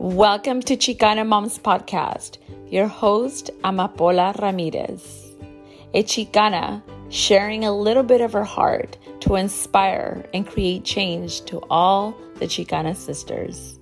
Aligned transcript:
Welcome 0.00 0.62
to 0.62 0.78
Chicana 0.78 1.26
Moms 1.26 1.58
Podcast. 1.58 2.38
Your 2.70 2.86
host, 2.86 3.50
Amapola 3.62 4.32
Ramirez. 4.40 5.36
A 5.92 6.02
Chicana 6.02 6.82
sharing 7.10 7.66
a 7.66 7.76
little 7.76 8.02
bit 8.02 8.22
of 8.22 8.32
her 8.32 8.42
heart 8.42 8.96
to 9.20 9.34
inspire 9.34 10.24
and 10.32 10.46
create 10.46 10.84
change 10.86 11.42
to 11.42 11.60
all 11.68 12.16
the 12.36 12.46
Chicana 12.46 12.96
sisters. 12.96 13.78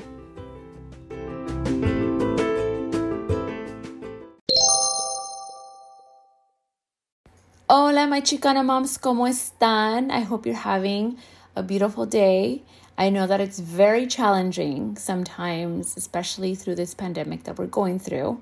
Hola, 7.70 8.08
my 8.08 8.22
Chicana 8.22 8.64
moms, 8.64 8.98
¿cómo 8.98 9.28
están? 9.28 10.10
I 10.10 10.22
hope 10.22 10.46
you're 10.46 10.56
having 10.56 11.16
a 11.54 11.62
beautiful 11.62 12.06
day. 12.06 12.64
I 13.00 13.10
know 13.10 13.28
that 13.28 13.40
it's 13.40 13.60
very 13.60 14.08
challenging 14.08 14.96
sometimes, 14.96 15.96
especially 15.96 16.56
through 16.56 16.74
this 16.74 16.94
pandemic 16.94 17.44
that 17.44 17.56
we're 17.56 17.66
going 17.66 18.00
through. 18.00 18.40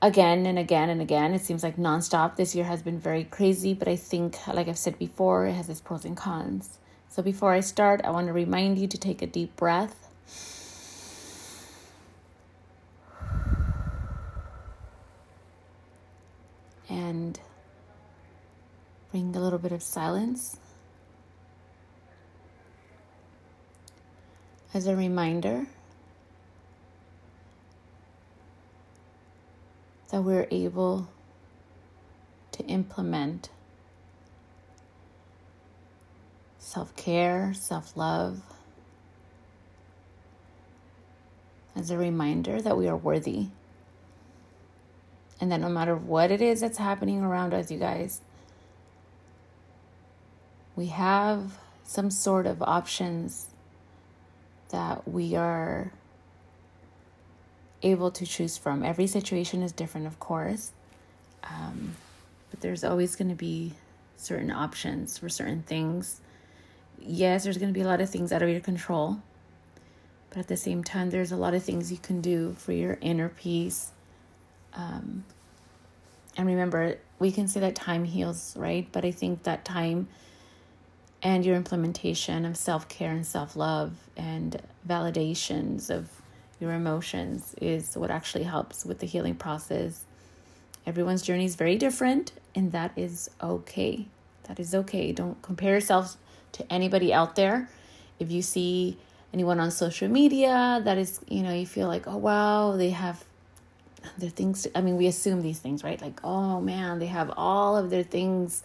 Again 0.00 0.46
and 0.46 0.60
again 0.60 0.90
and 0.90 1.02
again, 1.02 1.34
it 1.34 1.40
seems 1.40 1.64
like 1.64 1.76
nonstop. 1.76 2.36
This 2.36 2.54
year 2.54 2.66
has 2.66 2.82
been 2.82 3.00
very 3.00 3.24
crazy, 3.24 3.74
but 3.74 3.88
I 3.88 3.96
think, 3.96 4.38
like 4.46 4.68
I've 4.68 4.78
said 4.78 4.96
before, 4.96 5.46
it 5.46 5.54
has 5.54 5.68
its 5.68 5.80
pros 5.80 6.04
and 6.04 6.16
cons. 6.16 6.78
So 7.08 7.20
before 7.20 7.52
I 7.52 7.58
start, 7.58 8.00
I 8.04 8.10
want 8.10 8.28
to 8.28 8.32
remind 8.32 8.78
you 8.78 8.86
to 8.86 8.96
take 8.96 9.22
a 9.22 9.26
deep 9.26 9.56
breath. 9.56 10.08
And 16.88 17.40
bring 19.10 19.34
a 19.34 19.40
little 19.40 19.58
bit 19.58 19.72
of 19.72 19.82
silence 19.82 20.58
as 24.74 24.88
a 24.88 24.96
reminder 24.96 25.66
that 30.10 30.20
we're 30.22 30.48
able 30.50 31.08
to 32.50 32.64
implement 32.64 33.50
self 36.58 36.94
care, 36.96 37.54
self 37.54 37.96
love, 37.96 38.42
as 41.76 41.92
a 41.92 41.96
reminder 41.96 42.60
that 42.60 42.76
we 42.76 42.88
are 42.88 42.96
worthy. 42.96 43.46
And 45.40 45.52
that 45.52 45.60
no 45.60 45.68
matter 45.68 45.94
what 45.94 46.30
it 46.30 46.40
is 46.40 46.60
that's 46.60 46.78
happening 46.78 47.22
around 47.22 47.54
us, 47.54 47.70
you 47.70 47.78
guys, 47.78 48.20
we 50.74 50.86
have 50.86 51.58
some 51.84 52.10
sort 52.10 52.46
of 52.46 52.62
options 52.62 53.48
that 54.70 55.06
we 55.08 55.34
are 55.36 55.92
able 57.82 58.10
to 58.10 58.26
choose 58.26 58.56
from. 58.56 58.82
Every 58.82 59.06
situation 59.06 59.62
is 59.62 59.72
different, 59.72 60.06
of 60.06 60.18
course, 60.18 60.72
um, 61.44 61.94
but 62.50 62.60
there's 62.60 62.82
always 62.82 63.14
going 63.16 63.28
to 63.28 63.34
be 63.34 63.74
certain 64.16 64.50
options 64.50 65.18
for 65.18 65.28
certain 65.28 65.62
things. 65.62 66.20
Yes, 66.98 67.44
there's 67.44 67.58
going 67.58 67.72
to 67.72 67.78
be 67.78 67.84
a 67.84 67.86
lot 67.86 68.00
of 68.00 68.08
things 68.08 68.32
out 68.32 68.42
of 68.42 68.48
your 68.48 68.60
control, 68.60 69.20
but 70.30 70.38
at 70.38 70.48
the 70.48 70.56
same 70.56 70.82
time, 70.82 71.10
there's 71.10 71.32
a 71.32 71.36
lot 71.36 71.54
of 71.54 71.62
things 71.62 71.92
you 71.92 71.98
can 71.98 72.20
do 72.20 72.54
for 72.58 72.72
your 72.72 72.98
inner 73.00 73.28
peace. 73.28 73.92
Um, 74.72 75.24
and 76.36 76.46
remember, 76.46 76.98
we 77.18 77.30
can 77.30 77.46
say 77.46 77.60
that 77.60 77.74
time 77.74 78.04
heals, 78.04 78.56
right? 78.56 78.88
But 78.90 79.04
I 79.04 79.10
think 79.10 79.44
that 79.44 79.64
time 79.64 80.08
and 81.24 81.44
your 81.44 81.56
implementation 81.56 82.44
of 82.44 82.56
self 82.56 82.86
care 82.88 83.10
and 83.10 83.26
self 83.26 83.56
love 83.56 83.92
and 84.16 84.60
validations 84.86 85.90
of 85.90 86.08
your 86.60 86.72
emotions 86.72 87.54
is 87.60 87.96
what 87.96 88.10
actually 88.10 88.44
helps 88.44 88.84
with 88.84 89.00
the 89.00 89.06
healing 89.06 89.34
process. 89.34 90.04
Everyone's 90.86 91.22
journey 91.22 91.46
is 91.46 91.56
very 91.56 91.76
different, 91.76 92.32
and 92.54 92.70
that 92.72 92.92
is 92.94 93.30
okay. 93.42 94.06
That 94.44 94.60
is 94.60 94.74
okay. 94.74 95.12
Don't 95.12 95.40
compare 95.40 95.72
yourselves 95.72 96.18
to 96.52 96.72
anybody 96.72 97.12
out 97.12 97.34
there. 97.34 97.70
If 98.18 98.30
you 98.30 98.42
see 98.42 98.98
anyone 99.32 99.58
on 99.58 99.70
social 99.70 100.08
media 100.08 100.82
that 100.84 100.98
is, 100.98 101.20
you 101.26 101.42
know, 101.42 101.52
you 101.52 101.66
feel 101.66 101.88
like, 101.88 102.06
oh, 102.06 102.18
wow, 102.18 102.76
they 102.76 102.90
have 102.90 103.24
their 104.18 104.30
things. 104.30 104.66
I 104.74 104.82
mean, 104.82 104.98
we 104.98 105.06
assume 105.06 105.40
these 105.40 105.58
things, 105.58 105.82
right? 105.82 106.00
Like, 106.00 106.20
oh 106.22 106.60
man, 106.60 106.98
they 106.98 107.06
have 107.06 107.32
all 107.36 107.78
of 107.78 107.88
their 107.88 108.02
things 108.02 108.62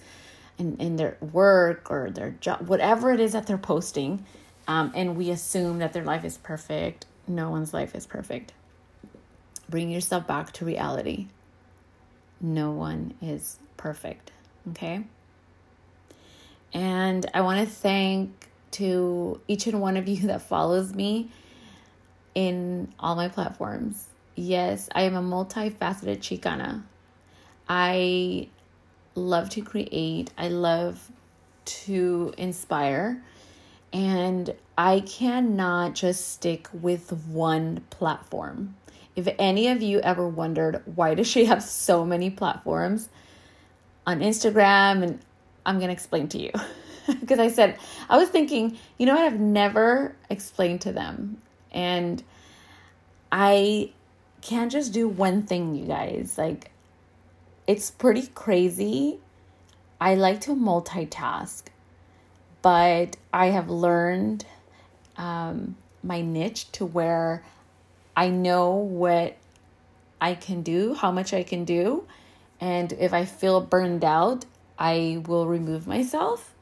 in, 0.59 0.77
in 0.77 0.97
their 0.97 1.17
work 1.21 1.89
or 1.89 2.11
their 2.11 2.31
job, 2.31 2.67
whatever 2.67 3.11
it 3.11 3.19
is 3.19 3.31
that 3.31 3.47
they're 3.47 3.57
posting. 3.57 4.25
Um, 4.67 4.91
and 4.93 5.17
we 5.17 5.31
assume 5.31 5.79
that 5.79 5.93
their 5.93 6.03
life 6.03 6.23
is 6.23 6.37
perfect. 6.37 7.07
No 7.27 7.49
one's 7.49 7.73
life 7.73 7.95
is 7.95 8.05
perfect. 8.05 8.53
Bring 9.67 9.89
yourself 9.89 10.27
back 10.27 10.51
to 10.53 10.65
reality. 10.65 11.27
No 12.41 12.71
one 12.71 13.15
is 13.21 13.57
perfect. 13.77 14.31
Okay. 14.71 15.03
And 16.73 17.25
I 17.33 17.41
want 17.41 17.67
to 17.67 17.73
thank 17.73 18.49
to 18.71 19.41
each 19.47 19.65
and 19.65 19.81
one 19.81 19.97
of 19.97 20.07
you 20.07 20.17
that 20.27 20.41
follows 20.41 20.93
me 20.93 21.31
in 22.35 22.93
all 22.99 23.15
my 23.15 23.27
platforms. 23.27 24.05
Yes, 24.35 24.87
I 24.93 25.03
am 25.03 25.15
a 25.15 25.21
multifaceted 25.21 26.19
Chicana. 26.19 26.83
I 27.67 28.49
love 29.15 29.49
to 29.51 29.61
create, 29.61 30.31
I 30.37 30.49
love 30.49 31.11
to 31.65 32.33
inspire, 32.37 33.21
and 33.91 34.53
I 34.77 35.01
cannot 35.01 35.95
just 35.95 36.29
stick 36.29 36.67
with 36.73 37.11
one 37.11 37.83
platform. 37.89 38.75
If 39.15 39.27
any 39.37 39.67
of 39.67 39.81
you 39.81 39.99
ever 39.99 40.27
wondered 40.27 40.81
why 40.95 41.15
does 41.15 41.27
she 41.27 41.45
have 41.45 41.61
so 41.61 42.05
many 42.05 42.29
platforms 42.29 43.09
on 44.07 44.21
Instagram 44.21 45.03
and 45.03 45.19
I'm 45.65 45.77
going 45.77 45.89
to 45.89 45.93
explain 45.93 46.29
to 46.29 46.39
you. 46.39 46.51
because 47.19 47.39
I 47.39 47.49
said 47.49 47.77
I 48.09 48.17
was 48.17 48.29
thinking, 48.29 48.77
you 48.97 49.05
know 49.05 49.15
what, 49.15 49.25
I've 49.25 49.39
never 49.39 50.15
explained 50.29 50.81
to 50.81 50.91
them. 50.91 51.41
And 51.71 52.23
I 53.31 53.91
can't 54.41 54.71
just 54.71 54.93
do 54.93 55.07
one 55.07 55.43
thing, 55.43 55.75
you 55.75 55.85
guys. 55.85 56.37
Like 56.37 56.71
it's 57.69 57.91
pretty 57.91 58.25
crazy. 58.33 59.19
I 60.01 60.15
like 60.15 60.41
to 60.41 60.55
multitask, 60.55 61.65
but 62.63 63.15
I 63.31 63.51
have 63.51 63.69
learned 63.69 64.43
um, 65.17 65.75
my 66.01 66.21
niche 66.21 66.71
to 66.71 66.85
where 66.87 67.43
I 68.17 68.29
know 68.29 68.71
what 68.71 69.37
I 70.19 70.33
can 70.33 70.63
do, 70.63 70.95
how 70.95 71.11
much 71.11 71.31
I 71.31 71.43
can 71.43 71.63
do. 71.63 72.07
And 72.59 72.91
if 72.93 73.13
I 73.13 73.25
feel 73.25 73.61
burned 73.61 74.03
out, 74.03 74.45
I 74.79 75.21
will 75.27 75.45
remove 75.45 75.85
myself 75.85 76.55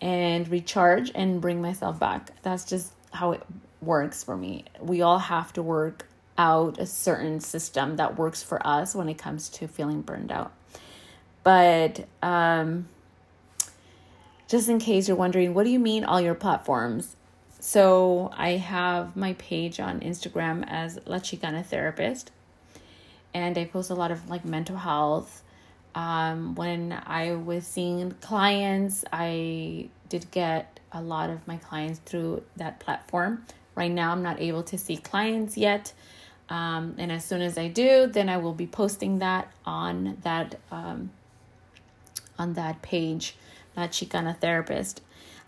and 0.00 0.48
recharge 0.48 1.12
and 1.14 1.42
bring 1.42 1.60
myself 1.60 1.98
back. 1.98 2.30
That's 2.40 2.64
just 2.64 2.94
how 3.12 3.32
it 3.32 3.42
works 3.82 4.24
for 4.24 4.34
me. 4.34 4.64
We 4.80 5.02
all 5.02 5.18
have 5.18 5.52
to 5.52 5.62
work 5.62 6.08
out 6.36 6.78
a 6.78 6.86
certain 6.86 7.40
system 7.40 7.96
that 7.96 8.18
works 8.18 8.42
for 8.42 8.64
us 8.66 8.94
when 8.94 9.08
it 9.08 9.18
comes 9.18 9.48
to 9.48 9.68
feeling 9.68 10.02
burned 10.02 10.32
out. 10.32 10.52
But 11.42 12.06
um, 12.22 12.88
just 14.48 14.68
in 14.68 14.78
case 14.78 15.08
you're 15.08 15.16
wondering, 15.16 15.54
what 15.54 15.64
do 15.64 15.70
you 15.70 15.78
mean 15.78 16.04
all 16.04 16.20
your 16.20 16.34
platforms? 16.34 17.16
So 17.60 18.30
I 18.36 18.50
have 18.52 19.16
my 19.16 19.34
page 19.34 19.80
on 19.80 20.00
Instagram 20.00 20.64
as 20.66 20.98
La 21.06 21.18
Chicana 21.18 21.64
Therapist, 21.64 22.30
and 23.32 23.56
I 23.56 23.64
post 23.64 23.90
a 23.90 23.94
lot 23.94 24.10
of 24.10 24.28
like 24.28 24.44
mental 24.44 24.76
health. 24.76 25.42
Um, 25.94 26.56
when 26.56 26.92
I 27.06 27.36
was 27.36 27.66
seeing 27.66 28.10
clients, 28.20 29.04
I 29.12 29.88
did 30.08 30.30
get 30.30 30.80
a 30.92 31.00
lot 31.00 31.30
of 31.30 31.46
my 31.46 31.56
clients 31.56 32.00
through 32.00 32.42
that 32.56 32.80
platform. 32.80 33.44
Right 33.74 33.90
now, 33.90 34.12
I'm 34.12 34.22
not 34.22 34.40
able 34.40 34.62
to 34.64 34.78
see 34.78 34.96
clients 34.96 35.56
yet 35.56 35.92
um, 36.48 36.94
and 36.98 37.10
as 37.10 37.24
soon 37.24 37.40
as 37.40 37.56
I 37.56 37.68
do, 37.68 38.06
then 38.06 38.28
I 38.28 38.36
will 38.36 38.52
be 38.52 38.66
posting 38.66 39.18
that 39.18 39.52
on 39.64 40.18
that 40.22 40.60
um, 40.70 41.10
on 42.38 42.54
that 42.54 42.82
page, 42.82 43.36
that 43.74 43.90
Chicana 43.90 44.38
Therapist. 44.38 45.00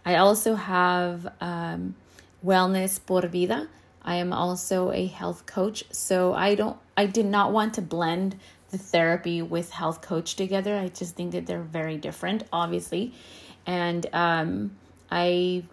I 0.04 0.16
also 0.16 0.54
have 0.54 1.32
um, 1.40 1.96
Wellness 2.44 3.04
por 3.04 3.22
Vida. 3.26 3.69
I 4.02 4.16
am 4.16 4.32
also 4.32 4.93
a 4.93 5.06
health 5.06 5.46
coach, 5.46 5.84
so 5.90 6.32
I 6.32 6.54
don't. 6.54 6.78
I 6.96 7.06
did 7.06 7.26
not 7.26 7.52
want 7.52 7.75
to 7.75 7.82
blend 7.82 8.37
the 8.70 8.78
therapy 8.78 9.43
with 9.43 9.70
health 9.70 10.00
coach 10.00 10.37
together. 10.37 10.76
I 10.76 10.88
just 10.88 11.14
think 11.14 11.32
that 11.32 11.46
they're 11.46 11.60
very 11.62 11.98
different, 11.98 12.44
obviously, 12.52 13.12
and 13.66 14.06
um, 14.12 14.76
I 15.10 15.64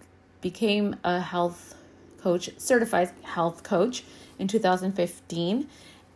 became 0.42 0.96
a 1.02 1.20
health 1.20 1.76
coach, 2.20 2.50
certified 2.58 3.10
health 3.22 3.62
coach 3.62 4.04
in 4.44 4.48
2015 4.48 5.66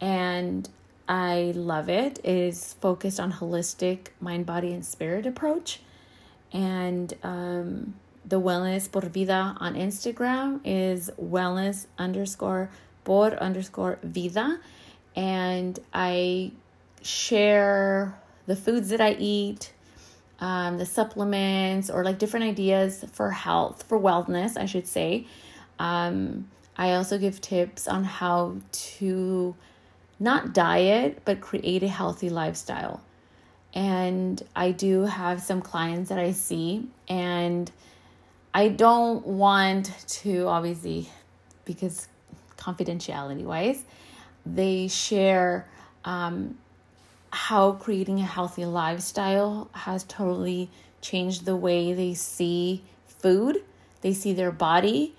and 0.03 0.69
I 1.09 1.53
love 1.57 1.89
it. 1.89 2.19
It 2.23 2.37
is 2.37 2.75
focused 2.75 3.19
on 3.19 3.33
holistic 3.33 4.09
mind, 4.21 4.45
body, 4.45 4.75
and 4.75 4.85
spirit 4.85 5.25
approach. 5.25 5.81
And 6.53 7.15
um, 7.23 7.95
the 8.27 8.39
Wellness 8.39 8.93
por 8.93 9.01
Vida 9.03 9.57
on 9.59 9.75
Instagram 9.75 10.61
is 10.63 11.11
wellness 11.19 11.87
underscore 11.99 12.71
por 13.05 13.31
underscore 13.43 13.99
vida. 14.03 14.61
And 15.17 15.79
I 15.95 16.53
share 17.01 18.21
the 18.47 18.57
foods 18.57 18.91
that 18.91 19.01
I 19.01 19.13
eat, 19.13 19.73
um, 20.41 20.77
the 20.77 20.87
supplements, 20.87 21.89
or 21.89 22.05
like 22.05 22.19
different 22.19 22.45
ideas 22.45 23.07
for 23.13 23.31
health, 23.31 23.85
for 23.89 23.99
wellness, 23.99 24.59
I 24.59 24.67
should 24.67 24.87
say. 24.87 25.27
Um, 25.79 26.51
I 26.79 26.93
also 26.93 27.19
give 27.19 27.41
tips 27.41 27.89
on 27.89 28.05
how 28.05 28.57
to 28.71 29.57
not 30.21 30.55
diet, 30.55 31.23
but 31.25 31.41
create 31.41 31.83
a 31.83 31.89
healthy 31.89 32.31
lifestyle. 32.31 33.03
And 33.75 34.41
I 34.57 34.71
do 34.71 35.03
have 35.03 35.43
some 35.43 35.61
clients 35.61 36.09
that 36.09 36.19
I 36.19 36.33
see, 36.33 36.87
and 37.09 37.71
I 38.55 38.69
don't 38.69 39.27
want 39.27 39.93
to 40.23 40.47
obviously, 40.47 41.11
because 41.65 42.09
confidentiality 42.57 43.43
wise, 43.43 43.85
they 44.47 44.89
share 44.89 45.69
um, 46.05 46.57
how 47.31 47.73
creating 47.73 48.21
a 48.21 48.25
healthy 48.25 48.65
lifestyle 48.65 49.69
has 49.73 50.05
totally 50.05 50.71
changed 51.01 51.45
the 51.45 51.57
way 51.57 51.93
they 51.93 52.15
see 52.15 52.83
food, 53.07 53.63
they 54.01 54.15
see 54.15 54.33
their 54.33 54.51
body, 54.51 55.15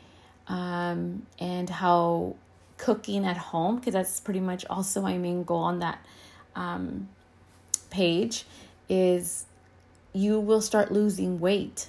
um, 0.50 1.26
and 1.40 1.70
how 1.70 2.36
cooking 2.78 3.26
at 3.26 3.38
home, 3.38 3.78
because 3.78 3.94
that's 3.94 4.20
pretty 4.20 4.40
much 4.40 4.66
also 4.70 5.02
my 5.02 5.18
main 5.18 5.44
goal 5.44 5.60
on 5.60 5.80
that 5.80 6.04
um, 6.56 7.08
page, 7.90 8.46
is 8.90 9.46
you 10.12 10.40
will 10.40 10.62
start 10.62 10.92
losing 10.92 11.40
weight 11.40 11.88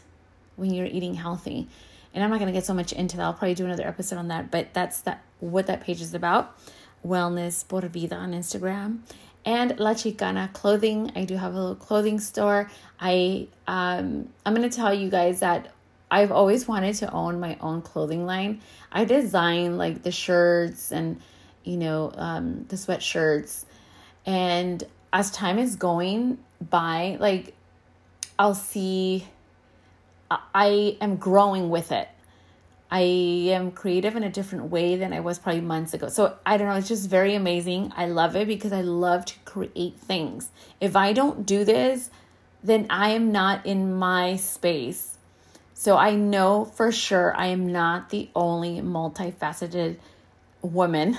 when 0.57 0.73
you're 0.73 0.87
eating 0.87 1.15
healthy. 1.15 1.67
And 2.13 2.23
I'm 2.23 2.31
not 2.31 2.39
going 2.39 2.53
to 2.53 2.57
get 2.57 2.67
so 2.67 2.75
much 2.75 2.93
into 2.93 3.17
that. 3.17 3.23
I'll 3.23 3.33
probably 3.33 3.55
do 3.55 3.65
another 3.65 3.87
episode 3.87 4.19
on 4.19 4.29
that, 4.29 4.51
but 4.51 4.75
that's 4.75 5.01
that 5.03 5.23
what 5.39 5.67
that 5.69 5.81
page 5.81 6.03
is 6.03 6.13
about. 6.13 6.57
Wellness 7.07 7.67
por 7.67 7.81
vida 7.83 8.17
on 8.17 8.33
Instagram 8.33 8.99
and 9.45 9.79
La 9.79 9.95
Chicana 9.95 10.53
clothing. 10.53 11.13
I 11.15 11.25
do 11.25 11.37
have 11.37 11.55
a 11.55 11.59
little 11.59 11.77
clothing 11.77 12.21
store. 12.21 12.71
I 13.01 13.49
um 13.67 14.29
I'm 14.45 14.55
going 14.55 14.69
to 14.69 14.77
tell 14.77 14.93
you 14.93 15.09
guys 15.09 15.41
that 15.41 15.73
I've 16.11 16.33
always 16.33 16.67
wanted 16.67 16.95
to 16.97 17.13
own 17.13 17.41
my 17.41 17.57
own 17.61 17.83
clothing 17.83 18.27
line. 18.27 18.61
I 18.91 19.05
design 19.05 19.79
like 19.79 20.03
the 20.03 20.11
shirts 20.11 20.93
and 20.93 21.21
you 21.65 21.77
know 21.77 22.11
um 22.17 22.65
the 22.69 22.77
sweatshirts 22.77 23.65
and 24.27 24.83
as 25.13 25.31
time 25.31 25.59
is 25.59 25.77
going 25.77 26.39
by 26.61 27.17
like 27.21 27.55
I'll 28.39 28.55
see 28.55 29.27
I 30.31 30.97
am 31.01 31.17
growing 31.17 31.71
with 31.71 31.91
it. 31.93 32.09
I 32.91 33.01
am 33.01 33.71
creative 33.71 34.17
in 34.17 34.25
a 34.25 34.31
different 34.31 34.71
way 34.71 34.97
than 34.97 35.13
I 35.13 35.21
was 35.21 35.39
probably 35.39 35.61
months 35.61 35.95
ago. 35.95 36.09
So 36.09 36.37
I 36.45 36.57
don't 36.57 36.69
know, 36.69 36.75
it's 36.75 36.89
just 36.89 37.09
very 37.09 37.35
amazing. 37.35 37.93
I 37.97 38.07
love 38.07 38.35
it 38.35 38.49
because 38.49 38.73
I 38.73 38.81
love 38.81 39.25
to 39.27 39.39
create 39.45 39.97
things. 39.99 40.51
If 40.81 40.97
I 40.97 41.13
don't 41.13 41.47
do 41.47 41.65
this, 41.65 42.11
then 42.65 42.87
I 42.91 43.11
am 43.11 43.31
not 43.31 43.65
in 43.65 43.95
my 43.95 44.37
space. 44.37 45.19
So 45.81 45.97
I 45.97 46.15
know 46.15 46.67
for 46.67 46.93
sure 46.93 47.35
I 47.35 47.47
am 47.47 47.73
not 47.73 48.11
the 48.11 48.29
only 48.37 48.83
multifaceted 48.83 49.97
woman. 50.61 51.17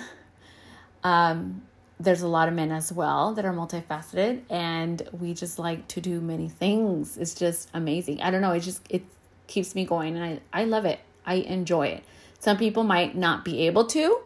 Um, 1.03 1.63
there's 1.99 2.21
a 2.21 2.27
lot 2.27 2.47
of 2.47 2.53
men 2.53 2.71
as 2.71 2.93
well 2.93 3.33
that 3.33 3.43
are 3.43 3.53
multifaceted 3.53 4.43
and 4.51 5.01
we 5.19 5.33
just 5.33 5.57
like 5.57 5.87
to 5.87 5.99
do 5.99 6.21
many 6.21 6.47
things. 6.47 7.17
It's 7.17 7.33
just 7.33 7.71
amazing. 7.73 8.21
I 8.21 8.29
don't 8.29 8.41
know, 8.41 8.51
it 8.51 8.59
just 8.59 8.83
it 8.87 9.03
keeps 9.47 9.73
me 9.73 9.83
going 9.83 10.15
and 10.15 10.39
I, 10.53 10.61
I 10.61 10.65
love 10.65 10.85
it. 10.85 10.99
I 11.25 11.37
enjoy 11.37 11.87
it. 11.87 12.03
Some 12.37 12.57
people 12.57 12.83
might 12.83 13.17
not 13.17 13.43
be 13.43 13.65
able 13.65 13.87
to. 13.87 14.19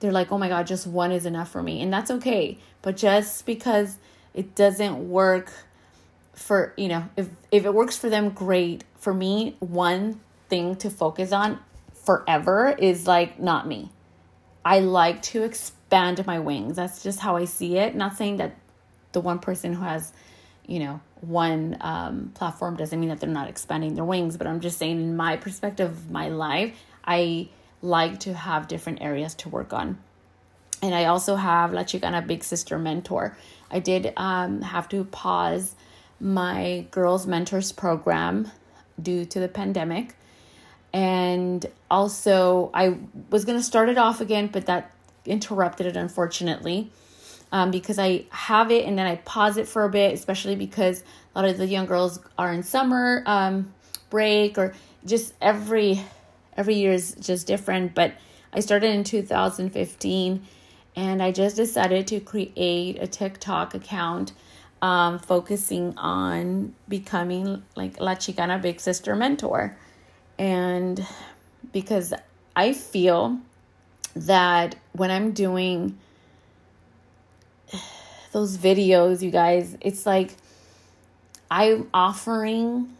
They're 0.00 0.10
like, 0.10 0.32
oh 0.32 0.38
my 0.38 0.48
God, 0.48 0.66
just 0.66 0.88
one 0.88 1.12
is 1.12 1.26
enough 1.26 1.52
for 1.52 1.62
me. 1.62 1.80
And 1.80 1.92
that's 1.92 2.10
okay. 2.10 2.58
But 2.82 2.96
just 2.96 3.46
because 3.46 3.98
it 4.34 4.56
doesn't 4.56 5.08
work 5.08 5.52
for, 6.32 6.74
you 6.76 6.88
know, 6.88 7.08
if, 7.16 7.28
if 7.52 7.64
it 7.64 7.72
works 7.72 7.96
for 7.96 8.10
them, 8.10 8.30
great. 8.30 8.82
For 9.06 9.14
me, 9.14 9.54
one 9.60 10.18
thing 10.48 10.74
to 10.78 10.90
focus 10.90 11.30
on 11.30 11.60
forever 12.04 12.70
is 12.76 13.06
like 13.06 13.38
not 13.38 13.64
me. 13.64 13.92
I 14.64 14.80
like 14.80 15.22
to 15.30 15.44
expand 15.44 16.26
my 16.26 16.40
wings. 16.40 16.74
That's 16.74 17.04
just 17.04 17.20
how 17.20 17.36
I 17.36 17.44
see 17.44 17.78
it. 17.78 17.94
Not 17.94 18.16
saying 18.16 18.38
that 18.38 18.56
the 19.12 19.20
one 19.20 19.38
person 19.38 19.74
who 19.74 19.84
has, 19.84 20.12
you 20.66 20.80
know, 20.80 21.00
one 21.20 21.76
um, 21.82 22.32
platform 22.34 22.74
doesn't 22.74 22.98
mean 22.98 23.10
that 23.10 23.20
they're 23.20 23.30
not 23.30 23.48
expanding 23.48 23.94
their 23.94 24.04
wings, 24.04 24.36
but 24.36 24.48
I'm 24.48 24.58
just 24.58 24.76
saying, 24.76 24.98
in 24.98 25.16
my 25.16 25.36
perspective 25.36 25.88
of 25.88 26.10
my 26.10 26.28
life, 26.28 26.76
I 27.04 27.48
like 27.82 28.18
to 28.26 28.34
have 28.34 28.66
different 28.66 29.02
areas 29.02 29.36
to 29.36 29.48
work 29.48 29.72
on. 29.72 30.00
And 30.82 30.92
I 30.96 31.04
also 31.04 31.36
have 31.36 31.72
La 31.72 31.84
Chicana 31.84 32.26
Big 32.26 32.42
Sister 32.42 32.76
Mentor. 32.76 33.38
I 33.70 33.78
did 33.78 34.12
um, 34.16 34.62
have 34.62 34.88
to 34.88 35.04
pause 35.04 35.76
my 36.18 36.88
Girls 36.90 37.24
Mentors 37.24 37.70
program 37.70 38.50
due 39.00 39.24
to 39.26 39.40
the 39.40 39.48
pandemic. 39.48 40.14
And 40.92 41.64
also, 41.90 42.70
I 42.72 42.98
was 43.30 43.44
going 43.44 43.58
to 43.58 43.64
start 43.64 43.88
it 43.88 43.98
off 43.98 44.20
again, 44.20 44.48
but 44.48 44.66
that 44.66 44.92
interrupted 45.26 45.86
it, 45.86 45.96
unfortunately 45.96 46.90
um, 47.52 47.70
because 47.70 47.98
I 47.98 48.24
have 48.30 48.70
it 48.70 48.86
and 48.86 48.98
then 48.98 49.06
I 49.06 49.16
pause 49.16 49.56
it 49.56 49.68
for 49.68 49.84
a 49.84 49.88
bit, 49.88 50.14
especially 50.14 50.56
because 50.56 51.02
a 51.34 51.40
lot 51.40 51.48
of 51.48 51.58
the 51.58 51.66
young 51.66 51.86
girls 51.86 52.18
are 52.36 52.52
in 52.52 52.62
summer 52.62 53.22
um, 53.26 53.72
break 54.10 54.58
or 54.58 54.74
just 55.04 55.34
every 55.40 56.00
every 56.56 56.74
year 56.74 56.92
is 56.92 57.14
just 57.20 57.46
different. 57.46 57.94
But 57.94 58.14
I 58.52 58.60
started 58.60 58.90
in 58.90 59.04
2015 59.04 60.46
and 60.96 61.22
I 61.22 61.30
just 61.30 61.56
decided 61.56 62.06
to 62.08 62.20
create 62.20 62.98
a 63.00 63.06
TikTok 63.06 63.74
account 63.74 64.32
um, 64.82 65.18
focusing 65.18 65.96
on 65.96 66.74
becoming 66.88 67.62
like 67.74 68.00
La 68.00 68.14
Chicana 68.14 68.60
Big 68.60 68.80
Sister 68.80 69.14
mentor. 69.14 69.76
And 70.38 71.04
because 71.72 72.12
I 72.54 72.72
feel 72.72 73.38
that 74.14 74.76
when 74.92 75.10
I'm 75.10 75.32
doing 75.32 75.98
those 78.32 78.56
videos, 78.58 79.22
you 79.22 79.30
guys, 79.30 79.76
it's 79.80 80.06
like 80.06 80.34
I'm 81.50 81.88
offering 81.94 82.96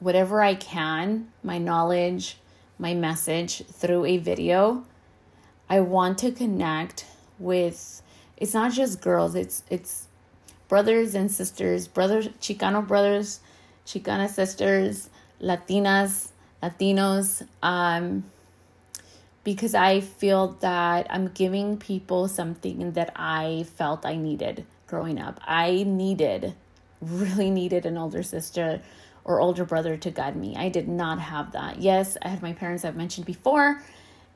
whatever 0.00 0.42
I 0.42 0.54
can, 0.54 1.28
my 1.42 1.58
knowledge, 1.58 2.38
my 2.78 2.94
message 2.94 3.64
through 3.66 4.06
a 4.06 4.16
video. 4.16 4.84
I 5.68 5.80
want 5.80 6.18
to 6.18 6.32
connect 6.32 7.04
with 7.38 8.02
it's 8.40 8.54
not 8.54 8.72
just 8.72 9.00
girls, 9.00 9.34
it's 9.34 9.62
it's 9.70 10.08
brothers 10.68 11.14
and 11.14 11.30
sisters, 11.30 11.86
brothers 11.86 12.28
Chicano 12.40 12.86
brothers, 12.86 13.40
Chicana 13.86 14.28
sisters, 14.28 15.10
Latinas, 15.40 16.28
Latinos, 16.62 17.46
um 17.62 18.24
because 19.42 19.74
I 19.74 20.00
feel 20.00 20.48
that 20.60 21.06
I'm 21.08 21.28
giving 21.28 21.78
people 21.78 22.28
something 22.28 22.92
that 22.92 23.12
I 23.16 23.64
felt 23.76 24.04
I 24.04 24.16
needed 24.16 24.66
growing 24.86 25.18
up. 25.18 25.40
I 25.44 25.84
needed, 25.86 26.54
really 27.00 27.50
needed 27.50 27.86
an 27.86 27.96
older 27.96 28.22
sister 28.22 28.82
or 29.24 29.40
older 29.40 29.64
brother 29.64 29.96
to 29.96 30.10
guide 30.10 30.36
me. 30.36 30.56
I 30.56 30.68
did 30.68 30.88
not 30.88 31.18
have 31.18 31.52
that. 31.52 31.80
Yes, 31.80 32.16
I 32.22 32.28
had 32.28 32.42
my 32.42 32.52
parents 32.52 32.84
I've 32.84 32.96
mentioned 32.96 33.26
before. 33.26 33.82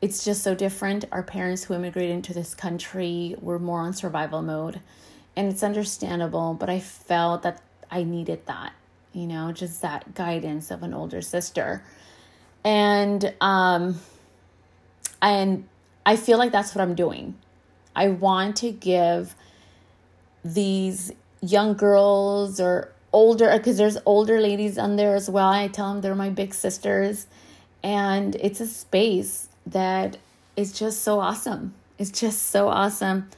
It's 0.01 0.25
just 0.25 0.43
so 0.43 0.55
different. 0.55 1.07
Our 1.13 1.23
parents 1.23 1.65
who 1.65 1.75
immigrated 1.75 2.15
into 2.15 2.35
this 2.35 2.55
country 2.55 3.37
were 3.41 3.59
more 3.59 3.81
on 3.81 3.95
survival 3.95 4.43
mode. 4.43 4.81
And 5.37 5.51
it's 5.51 5.63
understandable, 5.63 6.55
but 6.55 6.69
I 6.69 6.79
felt 6.81 7.43
that 7.43 7.63
I 7.91 8.05
needed 8.05 8.47
that, 8.47 8.73
you 9.13 9.27
know, 9.27 9.51
just 9.53 9.83
that 9.83 10.15
guidance 10.15 10.71
of 10.71 10.83
an 10.83 10.95
older 10.95 11.23
sister. 11.23 11.83
And 12.65 13.35
um 13.41 14.01
and 15.21 15.67
I 16.05 16.17
feel 16.17 16.39
like 16.39 16.53
that's 16.53 16.75
what 16.75 16.83
I'm 16.83 16.95
doing. 16.95 17.35
I 17.97 18.09
want 18.09 18.57
to 18.57 18.71
give 18.71 19.35
these 20.45 21.13
young 21.41 21.75
girls 21.75 22.61
or 22.61 22.93
older, 23.13 23.51
because 23.57 23.79
there's 23.79 23.97
older 24.05 24.41
ladies 24.41 24.77
on 24.77 24.97
there 24.97 25.15
as 25.15 25.31
well. 25.31 25.49
I 25.49 25.69
tell 25.69 25.93
them 25.93 26.03
they're 26.03 26.15
my 26.15 26.31
big 26.31 26.53
sisters. 26.53 27.27
And 27.83 28.35
it's 28.37 28.61
a 28.61 28.67
space 28.67 29.49
that 29.67 30.17
is 30.57 30.73
just 30.73 31.03
so 31.03 31.21
awesome. 31.21 31.75
It's 31.99 32.11
just 32.11 32.51
so 32.51 32.69
awesome. 32.69 33.31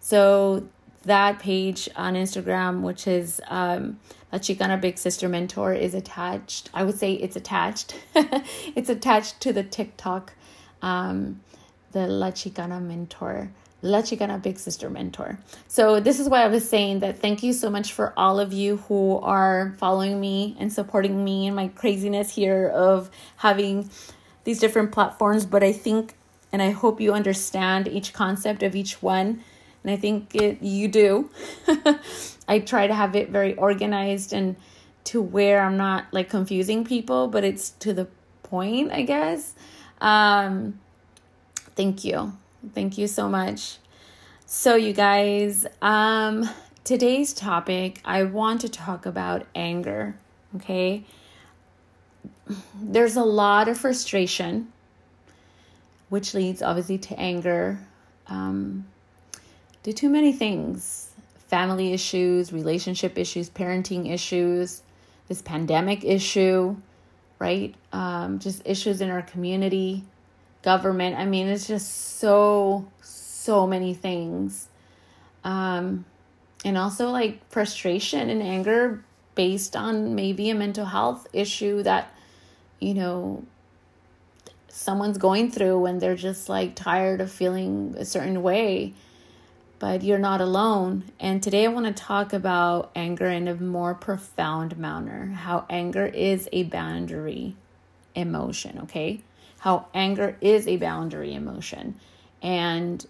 So 0.00 0.68
that 1.02 1.38
page 1.38 1.88
on 1.96 2.14
Instagram, 2.14 2.82
which 2.82 3.06
is 3.06 3.40
um, 3.48 3.98
La 4.32 4.38
Chicana 4.38 4.80
Big 4.80 4.98
Sister 4.98 5.28
Mentor, 5.28 5.74
is 5.74 5.94
attached. 5.94 6.70
I 6.72 6.84
would 6.84 6.98
say 6.98 7.12
it's 7.12 7.36
attached. 7.36 7.94
it's 8.14 8.88
attached 8.88 9.40
to 9.40 9.52
the 9.52 9.62
TikTok 9.62 10.32
um, 10.84 11.40
the 11.92 12.06
La 12.06 12.30
Chicana 12.30 12.82
mentor, 12.82 13.50
La 13.80 14.02
Chicana 14.02 14.40
Big 14.40 14.58
Sister 14.58 14.90
mentor. 14.90 15.38
So, 15.66 15.98
this 15.98 16.20
is 16.20 16.28
why 16.28 16.42
I 16.42 16.48
was 16.48 16.68
saying 16.68 17.00
that 17.00 17.18
thank 17.18 17.42
you 17.42 17.52
so 17.52 17.70
much 17.70 17.92
for 17.92 18.12
all 18.16 18.38
of 18.38 18.52
you 18.52 18.76
who 18.88 19.18
are 19.20 19.74
following 19.78 20.20
me 20.20 20.56
and 20.60 20.72
supporting 20.72 21.24
me 21.24 21.46
and 21.46 21.56
my 21.56 21.68
craziness 21.68 22.34
here 22.34 22.68
of 22.68 23.10
having 23.36 23.88
these 24.44 24.60
different 24.60 24.92
platforms. 24.92 25.46
But 25.46 25.62
I 25.62 25.72
think 25.72 26.14
and 26.54 26.62
I 26.62 26.70
hope 26.70 27.00
you 27.00 27.12
understand 27.12 27.88
each 27.88 28.12
concept 28.12 28.62
of 28.62 28.76
each 28.76 29.02
one. 29.02 29.42
And 29.82 29.90
I 29.90 29.96
think 29.96 30.36
it, 30.36 30.62
you 30.62 30.86
do. 30.86 31.28
I 32.48 32.60
try 32.60 32.86
to 32.86 32.94
have 32.94 33.16
it 33.16 33.30
very 33.30 33.56
organized 33.56 34.32
and 34.32 34.54
to 35.06 35.20
where 35.20 35.62
I'm 35.62 35.76
not 35.76 36.06
like 36.12 36.30
confusing 36.30 36.84
people, 36.84 37.26
but 37.26 37.42
it's 37.42 37.70
to 37.80 37.92
the 37.92 38.06
point, 38.44 38.92
I 38.92 39.02
guess. 39.02 39.54
Um, 40.00 40.78
thank 41.74 42.04
you. 42.04 42.34
Thank 42.72 42.98
you 42.98 43.08
so 43.08 43.28
much. 43.28 43.78
So, 44.46 44.76
you 44.76 44.92
guys, 44.92 45.66
um, 45.82 46.48
today's 46.84 47.32
topic, 47.32 48.00
I 48.04 48.22
want 48.22 48.60
to 48.60 48.68
talk 48.68 49.06
about 49.06 49.44
anger. 49.56 50.14
Okay. 50.54 51.04
There's 52.80 53.16
a 53.16 53.24
lot 53.24 53.68
of 53.68 53.78
frustration 53.78 54.72
which 56.08 56.34
leads 56.34 56.62
obviously 56.62 56.98
to 56.98 57.18
anger 57.18 57.78
um, 58.28 58.86
due 59.82 59.92
to 59.92 60.08
many 60.08 60.32
things 60.32 61.10
family 61.48 61.92
issues, 61.92 62.52
relationship 62.52 63.18
issues, 63.18 63.50
parenting 63.50 64.12
issues, 64.12 64.82
this 65.28 65.42
pandemic 65.42 66.04
issue, 66.04 66.74
right? 67.38 67.74
Um, 67.92 68.38
just 68.38 68.62
issues 68.64 69.00
in 69.00 69.10
our 69.10 69.22
community, 69.22 70.04
government. 70.62 71.16
I 71.16 71.26
mean, 71.26 71.46
it's 71.46 71.68
just 71.68 72.18
so, 72.18 72.88
so 73.02 73.66
many 73.66 73.94
things. 73.94 74.68
Um, 75.44 76.04
and 76.64 76.78
also 76.78 77.10
like 77.10 77.46
frustration 77.50 78.30
and 78.30 78.42
anger 78.42 79.04
based 79.34 79.76
on 79.76 80.14
maybe 80.14 80.50
a 80.50 80.54
mental 80.54 80.86
health 80.86 81.26
issue 81.32 81.82
that, 81.82 82.13
you 82.84 82.94
know, 82.94 83.42
someone's 84.68 85.18
going 85.18 85.50
through 85.50 85.80
when 85.80 85.98
they're 85.98 86.16
just 86.16 86.48
like 86.48 86.74
tired 86.74 87.20
of 87.20 87.30
feeling 87.30 87.94
a 87.98 88.04
certain 88.04 88.42
way. 88.42 88.92
But 89.78 90.02
you're 90.02 90.18
not 90.18 90.40
alone. 90.40 91.04
And 91.18 91.42
today 91.42 91.64
I 91.64 91.68
want 91.68 91.86
to 91.86 91.92
talk 91.92 92.32
about 92.32 92.90
anger 92.94 93.26
in 93.26 93.48
a 93.48 93.54
more 93.54 93.94
profound 93.94 94.78
manner. 94.78 95.32
How 95.32 95.66
anger 95.68 96.06
is 96.06 96.48
a 96.52 96.64
boundary 96.64 97.56
emotion, 98.14 98.80
okay? 98.84 99.20
How 99.58 99.86
anger 99.94 100.36
is 100.40 100.66
a 100.66 100.76
boundary 100.76 101.34
emotion. 101.34 101.98
And 102.42 103.04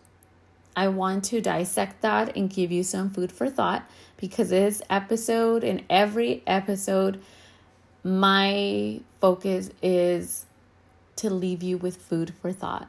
I 0.76 0.88
want 0.88 1.24
to 1.24 1.40
dissect 1.40 2.02
that 2.02 2.36
and 2.36 2.50
give 2.50 2.72
you 2.72 2.82
some 2.82 3.10
food 3.10 3.30
for 3.30 3.48
thought 3.48 3.88
because 4.16 4.50
this 4.50 4.82
episode 4.88 5.62
and 5.64 5.84
every 5.90 6.42
episode, 6.46 7.20
my 8.04 9.00
focus 9.20 9.70
is 9.82 10.44
to 11.16 11.30
leave 11.30 11.62
you 11.62 11.78
with 11.78 11.96
food 11.96 12.34
for 12.40 12.52
thought 12.52 12.88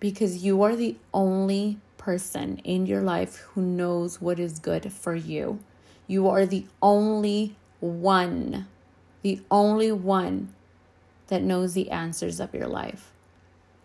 because 0.00 0.42
you 0.42 0.62
are 0.62 0.74
the 0.74 0.96
only 1.12 1.78
person 1.98 2.58
in 2.64 2.86
your 2.86 3.02
life 3.02 3.36
who 3.36 3.60
knows 3.60 4.20
what 4.20 4.40
is 4.40 4.58
good 4.58 4.90
for 4.92 5.14
you. 5.14 5.58
You 6.06 6.28
are 6.28 6.46
the 6.46 6.64
only 6.80 7.54
one, 7.80 8.66
the 9.22 9.40
only 9.50 9.92
one 9.92 10.54
that 11.26 11.42
knows 11.42 11.74
the 11.74 11.90
answers 11.90 12.40
of 12.40 12.54
your 12.54 12.68
life. 12.68 13.12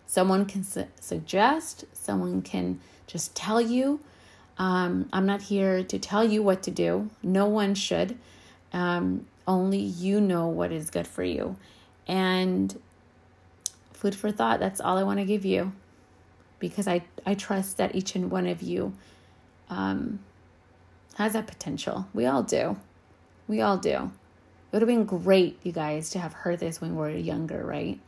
Someone 0.05 0.45
can 0.45 0.63
su- 0.63 0.87
suggest, 0.99 1.85
someone 1.93 2.41
can 2.41 2.79
just 3.07 3.35
tell 3.35 3.59
you. 3.59 3.99
Um, 4.57 5.09
I'm 5.11 5.25
not 5.25 5.41
here 5.43 5.83
to 5.83 5.99
tell 5.99 6.23
you 6.23 6.43
what 6.43 6.61
to 6.63 6.71
do. 6.71 7.09
No 7.23 7.47
one 7.47 7.73
should. 7.73 8.17
Um, 8.71 9.25
only 9.47 9.79
you 9.79 10.21
know 10.21 10.47
what 10.47 10.71
is 10.71 10.89
good 10.89 11.07
for 11.07 11.23
you. 11.23 11.55
And 12.07 12.77
food 13.93 14.15
for 14.15 14.31
thought. 14.31 14.59
That's 14.59 14.81
all 14.81 14.97
I 14.97 15.03
want 15.03 15.19
to 15.19 15.25
give 15.25 15.45
you 15.45 15.73
because 16.59 16.87
I, 16.87 17.03
I 17.25 17.33
trust 17.35 17.77
that 17.77 17.95
each 17.95 18.15
and 18.15 18.31
one 18.31 18.47
of 18.47 18.61
you 18.61 18.93
um, 19.69 20.19
has 21.15 21.33
that 21.33 21.47
potential. 21.47 22.07
We 22.13 22.25
all 22.25 22.43
do. 22.43 22.77
We 23.47 23.61
all 23.61 23.77
do. 23.77 24.11
It 24.71 24.73
would 24.73 24.81
have 24.81 24.87
been 24.87 25.05
great, 25.05 25.59
you 25.63 25.71
guys, 25.71 26.11
to 26.11 26.19
have 26.19 26.33
heard 26.33 26.59
this 26.59 26.79
when 26.79 26.95
we 26.95 26.97
were 26.97 27.09
younger, 27.09 27.63
right? 27.63 27.99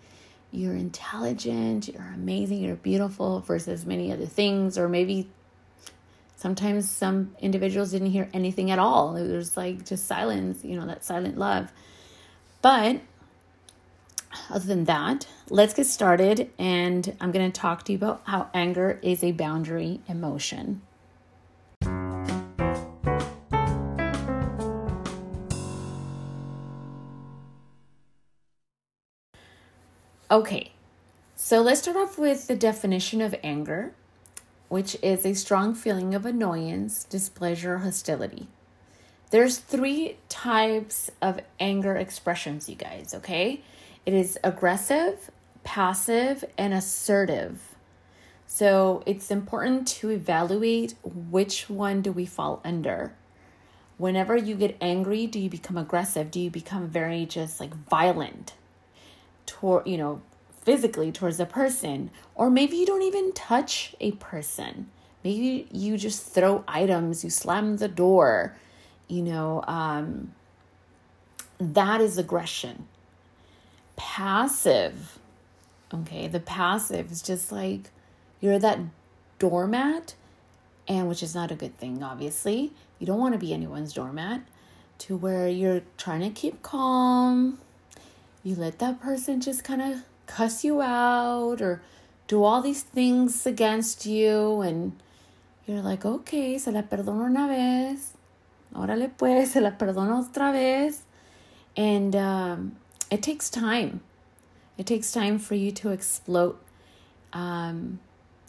You're 0.52 0.76
intelligent, 0.76 1.90
you're 1.90 2.14
amazing, 2.14 2.64
you're 2.64 2.76
beautiful 2.76 3.42
versus 3.42 3.86
many 3.86 4.12
other 4.14 4.28
things, 4.28 4.78
or 4.78 4.88
maybe 4.88 5.30
sometimes 6.44 6.90
some 6.90 7.34
individuals 7.40 7.92
didn't 7.92 8.12
hear 8.12 8.30
anything 8.34 8.70
at 8.70 8.78
all. 8.78 9.16
It 9.16 9.34
was 9.34 9.56
like 9.56 9.86
just 9.86 10.06
silence, 10.06 10.62
you 10.66 10.78
know, 10.78 10.86
that 10.86 11.06
silent 11.06 11.38
love. 11.38 11.72
But 12.62 13.00
other 14.50 14.68
than 14.68 14.84
that, 14.84 15.26
let's 15.50 15.74
get 15.74 15.86
started. 15.86 16.52
And 16.60 17.16
I'm 17.22 17.32
going 17.32 17.50
to 17.50 17.62
talk 17.62 17.84
to 17.84 17.94
you 17.94 17.98
about 17.98 18.24
how 18.26 18.50
anger 18.54 19.00
is 19.02 19.24
a 19.24 19.32
boundary 19.32 20.02
emotion. 20.10 20.82
Okay, 30.30 30.74
so 31.38 31.62
let's 31.62 31.84
start 31.84 31.96
off 31.96 32.18
with 32.18 32.48
the 32.48 32.56
definition 32.58 33.22
of 33.22 33.34
anger, 33.44 33.94
which 34.74 34.98
is 35.04 35.24
a 35.24 35.36
strong 35.36 35.76
feeling 35.76 36.16
of 36.16 36.26
annoyance, 36.26 37.04
displeasure, 37.04 37.78
hostility. 37.78 38.48
There's 39.30 39.60
three 39.60 40.18
types 40.30 41.12
of 41.22 41.42
anger 41.60 41.96
expressions, 41.96 42.68
you 42.68 42.74
guys, 42.74 43.14
okay? 43.14 43.62
It 44.04 44.16
is 44.16 44.40
aggressive, 44.44 45.30
passive, 45.64 46.44
and 46.58 46.74
assertive. 46.74 47.62
So 48.48 49.04
it's 49.06 49.30
important 49.30 49.88
to 50.00 50.10
evaluate 50.10 50.96
which 51.04 51.70
one 51.70 52.02
do 52.02 52.12
we 52.12 52.26
fall 52.26 52.60
under. 52.66 53.14
Whenever 54.00 54.36
you 54.36 54.56
get 54.56 54.76
angry, 54.82 55.28
do 55.28 55.40
you 55.40 55.52
become 55.52 55.78
aggressive? 55.78 56.32
Do 56.32 56.40
you 56.40 56.50
become 56.50 56.88
very 56.88 57.28
just 57.28 57.60
like 57.60 57.76
violent 57.76 58.54
toward, 59.46 59.86
you 59.86 60.00
know, 60.00 60.24
physically 60.64 61.12
towards 61.12 61.40
a 61.40 61.46
person? 61.46 62.10
Or 62.36 62.50
maybe 62.50 62.78
you 62.78 62.86
don't 62.86 63.04
even 63.04 63.32
touch 63.34 63.96
a 64.00 64.12
person. 64.14 64.90
Maybe 65.24 65.68
you 65.72 65.98
just 65.98 66.28
throw 66.28 66.64
items, 66.68 67.24
you 67.24 67.30
slam 67.30 67.78
the 67.78 67.88
door, 67.88 68.56
you 69.08 69.22
know, 69.22 69.64
um, 69.68 70.34
that 71.60 72.02
is 72.02 72.18
aggression 72.18 72.88
passive. 73.96 75.20
Okay, 75.94 76.28
the 76.28 76.40
passive 76.40 77.12
is 77.12 77.22
just 77.22 77.52
like 77.52 77.90
you're 78.42 78.60
that 78.60 78.80
doormat, 79.40 80.16
and 80.88 81.08
which 81.08 81.24
is 81.24 81.36
not 81.36 81.52
a 81.52 81.56
good 81.56 81.78
thing, 81.78 82.04
obviously. 82.04 82.74
You 83.00 83.08
don't 83.08 83.20
want 83.20 83.34
to 83.34 83.40
be 83.40 83.54
anyone's 83.54 83.94
doormat 83.94 84.42
to 85.00 85.16
where 85.16 85.48
you're 85.48 85.82
trying 85.98 86.22
to 86.22 86.30
keep 86.30 86.62
calm. 86.62 87.60
You 88.44 88.56
let 88.56 88.80
that 88.80 89.02
person 89.02 89.40
just 89.40 89.64
kind 89.64 89.82
of 89.82 90.04
cuss 90.26 90.64
you 90.64 90.82
out 90.82 91.62
or 91.62 91.82
do 92.28 92.44
all 92.44 92.62
these 92.62 92.84
things 92.84 93.46
against 93.46 94.06
you, 94.06 94.62
and 94.62 94.94
you're 95.66 95.82
like, 95.82 96.06
okay, 96.06 96.58
se 96.58 96.72
la 96.72 96.82
perdono 96.82 97.26
una 97.26 97.48
vez. 97.48 98.14
Órale 98.76 99.12
pues, 99.18 99.52
se 99.52 99.62
la 99.62 99.72
perdono 99.72 100.28
otra 100.28 100.52
vez. 100.52 101.04
And 101.76 102.16
um, 102.16 102.76
it 103.10 103.22
takes 103.22 103.50
time. 103.50 104.02
It 104.78 104.86
takes 104.86 105.12
time 105.12 105.38
for 105.38 105.56
you 105.56 105.72
to 105.72 105.90
explode 105.90 106.58
um, 107.32 108.00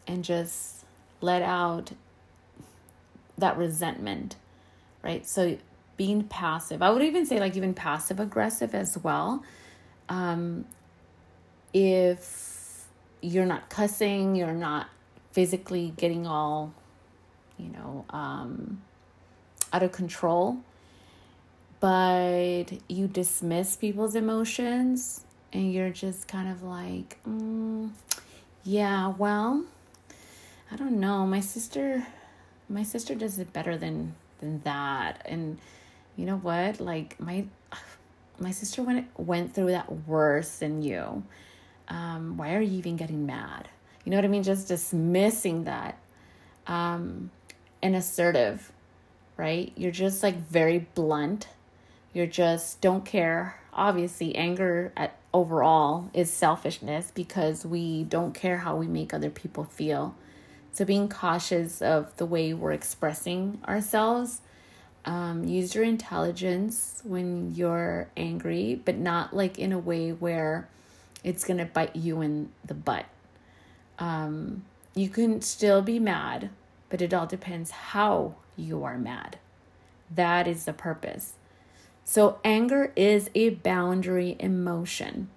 and 0.07 0.25
just 0.25 0.85
let 1.21 1.43
out 1.43 1.93
that 3.37 3.57
resentment, 3.57 4.37
right? 5.03 5.27
So 5.27 5.59
being 5.97 6.25
passive, 6.25 6.83
I 6.83 6.91
would 6.91 7.03
even 7.03 7.27
say 7.27 7.41
like 7.41 7.57
even 7.57 7.75
passive 7.75 8.21
aggressive 8.21 8.75
as 8.75 8.97
well. 8.99 9.43
Um, 10.09 10.65
if 11.75 12.87
you're 13.21 13.45
not 13.45 13.69
cussing, 13.69 14.35
you're 14.35 14.53
not 14.53 14.89
physically 15.33 15.93
getting 15.99 16.27
all, 16.27 16.73
you 17.59 17.69
know, 17.69 18.07
um, 18.09 18.81
out 19.73 19.83
of 19.83 19.93
control 19.93 20.59
but 21.85 22.65
you 22.89 23.07
dismiss 23.07 23.77
people's 23.77 24.15
emotions 24.15 25.21
and 25.53 25.71
you're 25.71 25.91
just 25.91 26.27
kind 26.27 26.51
of 26.51 26.63
like, 26.63 27.19
mm, 27.29 27.91
yeah, 28.65 29.09
well, 29.09 29.67
I 30.73 30.77
don't 30.77 30.99
know. 30.99 31.27
My 31.27 31.41
sister, 31.41 32.07
my 32.71 32.85
sister 32.85 33.15
does 33.15 33.39
it 33.39 33.53
better 33.53 33.77
than 33.77 34.15
than 34.41 34.63
that, 34.63 35.21
and 35.27 35.59
you 36.17 36.25
know 36.25 36.39
what? 36.39 36.81
Like 36.81 37.21
my 37.21 37.45
my 38.39 38.51
sister 38.51 38.83
went 38.83 39.07
went 39.19 39.55
through 39.55 39.73
that 39.73 40.09
worse 40.09 40.57
than 40.61 40.81
you. 40.81 41.23
Um, 41.89 42.37
why 42.37 42.55
are 42.55 42.61
you 42.61 42.79
even 42.79 42.97
getting 42.97 43.27
mad? 43.27 43.69
You 44.05 44.11
know 44.11 44.17
what 44.17 44.25
I 44.25 44.29
mean? 44.29 44.43
Just 44.43 44.69
dismissing 44.69 45.65
that, 45.65 45.99
um, 46.67 47.31
and 47.83 47.97
assertive, 47.97 48.73
right? 49.37 49.73
You're 49.77 49.93
just 49.93 50.23
like 50.23 50.37
very 50.37 50.87
blunt 50.95 51.49
you're 52.15 52.27
just 52.27 52.81
don't 52.81 53.05
care. 53.05 53.61
obviously 53.77 54.37
anger 54.37 54.93
at 54.97 55.17
overall 55.33 56.09
is 56.15 56.33
selfishness 56.33 57.11
because 57.13 57.67
we 57.67 58.05
don't 58.05 58.33
care 58.33 58.59
how 58.59 58.77
we 58.77 58.87
make 58.87 59.13
other 59.13 59.31
people 59.31 59.65
feel. 59.65 60.15
So 60.73 60.85
being 60.85 61.09
cautious 61.09 61.83
of 61.83 62.17
the 62.17 62.25
way 62.25 62.55
we're 62.55 62.73
expressing 62.73 63.61
ourselves. 63.67 64.41
Um, 65.05 65.45
use 65.45 65.75
your 65.75 65.83
intelligence 65.83 67.03
when 67.05 67.53
you're 67.57 68.09
angry, 68.17 68.81
but 68.85 68.97
not 68.97 69.35
like 69.35 69.59
in 69.59 69.73
a 69.73 69.79
way 69.79 70.13
where 70.13 70.69
it's 71.25 71.45
gonna 71.45 71.65
bite 71.65 71.97
you 71.97 72.21
in 72.21 72.51
the 72.65 72.75
butt. 72.75 73.07
Um, 73.99 74.65
you 74.95 75.09
can 75.09 75.41
still 75.43 75.83
be 75.83 75.99
mad, 75.99 76.51
but 76.89 77.03
it 77.03 77.13
all 77.13 77.27
depends 77.27 77.71
how 77.71 78.37
you 78.57 78.85
are 78.85 78.99
mad. 78.99 79.39
That 80.15 80.47
is 80.47 80.65
the 80.65 80.73
purpose. 80.73 81.35
So, 82.05 82.39
anger 82.45 82.93
is 82.95 83.31
a 83.35 83.51
boundary 83.51 84.37
emotion. 84.39 85.29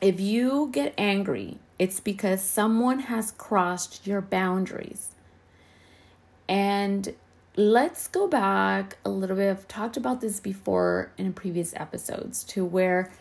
If 0.00 0.20
you 0.20 0.68
get 0.72 0.92
angry, 0.98 1.58
it's 1.78 2.00
because 2.00 2.42
someone 2.42 3.00
has 3.00 3.30
crossed 3.32 4.06
your 4.06 4.20
boundaries. 4.20 5.14
And 6.48 7.14
let's 7.56 8.08
go 8.08 8.26
back 8.26 8.98
a 9.04 9.10
little 9.10 9.36
bit. 9.36 9.50
I've 9.50 9.68
talked 9.68 9.96
about 9.96 10.20
this 10.20 10.40
before 10.40 11.12
in 11.16 11.32
previous 11.32 11.72
episodes 11.76 12.42
to 12.44 12.64
where 12.64 13.12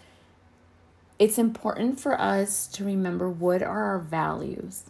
it's 1.19 1.37
important 1.37 1.99
for 1.99 2.19
us 2.19 2.67
to 2.67 2.83
remember 2.83 3.29
what 3.29 3.63
are 3.63 3.85
our 3.85 3.99
values 3.99 4.83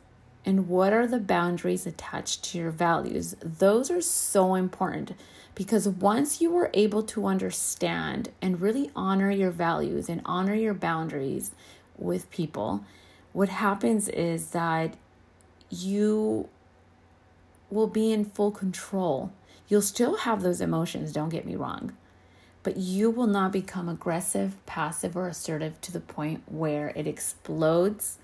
and 0.46 0.68
what 0.68 0.94
are 0.94 1.08
the 1.08 1.20
boundaries 1.20 1.86
attached 1.86 2.44
to 2.44 2.58
your 2.58 2.72
values. 2.72 3.36
Those 3.42 3.90
are 3.92 4.02
so 4.02 4.56
important 4.56 5.14
because 5.56 5.88
once 5.88 6.40
you 6.42 6.56
are 6.58 6.70
able 6.74 7.04
to 7.04 7.26
understand 7.26 8.30
and 8.42 8.62
really 8.62 8.92
honor 8.96 9.32
your 9.32 9.52
values 9.52 10.08
and 10.10 10.22
honor 10.26 10.54
your 10.54 10.74
boundaries 10.74 11.52
with 11.98 12.30
people, 12.30 12.84
what 13.34 13.50
happens 13.50 14.08
is 14.10 14.52
that 14.52 14.96
you 15.70 16.48
will 17.70 17.88
be 17.88 18.12
in 18.12 18.24
full 18.24 18.52
control. 18.52 19.32
You'll 19.68 19.82
still 19.82 20.18
have 20.18 20.44
those 20.44 20.62
emotions, 20.62 21.12
don't 21.12 21.30
get 21.30 21.46
me 21.46 21.56
wrong, 21.56 21.96
but 22.64 22.78
you 22.78 23.10
will 23.10 23.28
not 23.28 23.52
become 23.52 23.88
aggressive, 23.88 24.56
passive, 24.66 25.16
or 25.16 25.28
assertive 25.28 25.80
to 25.82 25.92
the 25.92 26.00
point 26.00 26.44
where 26.48 26.90
it 26.96 27.08
explodes 27.08 28.18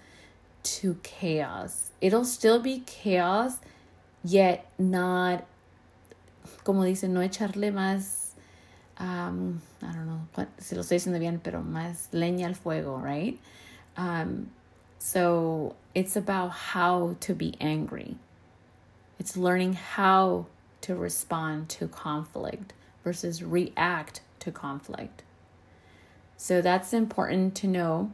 to 0.63 0.97
chaos. 1.03 1.91
It'll 2.01 2.25
still 2.25 2.59
be 2.59 2.83
chaos, 2.85 3.57
yet 4.23 4.69
not 4.77 5.45
como 6.63 6.83
dicen, 6.83 7.09
no 7.09 7.19
echarle 7.21 7.71
más, 7.71 8.31
um, 8.97 9.61
I 9.81 9.91
don't 9.91 10.07
know 10.07 10.21
what, 10.35 10.47
si 10.59 10.75
lo 10.75 10.81
estoy 10.81 10.97
diciendo 10.97 11.19
bien, 11.19 11.39
pero 11.43 11.61
más 11.61 12.07
leña 12.11 12.45
al 12.45 12.53
fuego, 12.53 12.97
right? 12.97 13.39
Um, 13.97 14.49
so 14.99 15.75
it's 15.93 16.15
about 16.15 16.49
how 16.49 17.15
to 17.21 17.33
be 17.33 17.55
angry. 17.59 18.15
It's 19.19 19.37
learning 19.37 19.73
how 19.73 20.47
to 20.81 20.95
respond 20.95 21.69
to 21.69 21.87
conflict 21.87 22.73
versus 23.03 23.43
react 23.43 24.21
to 24.39 24.51
conflict. 24.51 25.23
So 26.37 26.61
that's 26.61 26.93
important 26.93 27.55
to 27.55 27.67
know 27.67 28.11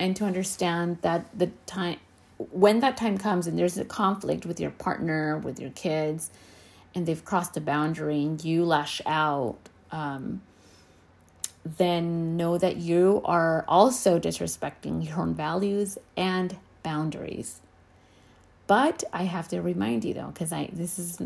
and 0.00 0.16
to 0.16 0.24
understand 0.24 0.98
that 1.02 1.26
the 1.36 1.50
time 1.66 1.98
when 2.50 2.80
that 2.80 2.96
time 2.96 3.18
comes 3.18 3.46
and 3.46 3.58
there's 3.58 3.78
a 3.78 3.84
conflict 3.84 4.46
with 4.46 4.60
your 4.60 4.70
partner, 4.70 5.38
with 5.38 5.58
your 5.58 5.70
kids, 5.70 6.30
and 6.94 7.04
they've 7.04 7.24
crossed 7.24 7.56
a 7.56 7.60
boundary 7.60 8.22
and 8.22 8.42
you 8.44 8.64
lash 8.64 9.00
out, 9.06 9.58
um, 9.90 10.40
then 11.64 12.36
know 12.36 12.56
that 12.56 12.76
you 12.76 13.20
are 13.24 13.64
also 13.66 14.18
disrespecting 14.18 15.04
your 15.06 15.18
own 15.18 15.34
values 15.34 15.98
and 16.16 16.56
boundaries. 16.82 17.60
But 18.66 19.02
I 19.12 19.24
have 19.24 19.48
to 19.48 19.60
remind 19.60 20.04
you 20.04 20.14
though, 20.14 20.28
because 20.28 20.52
I 20.52 20.70
this 20.72 20.98
is 20.98 21.20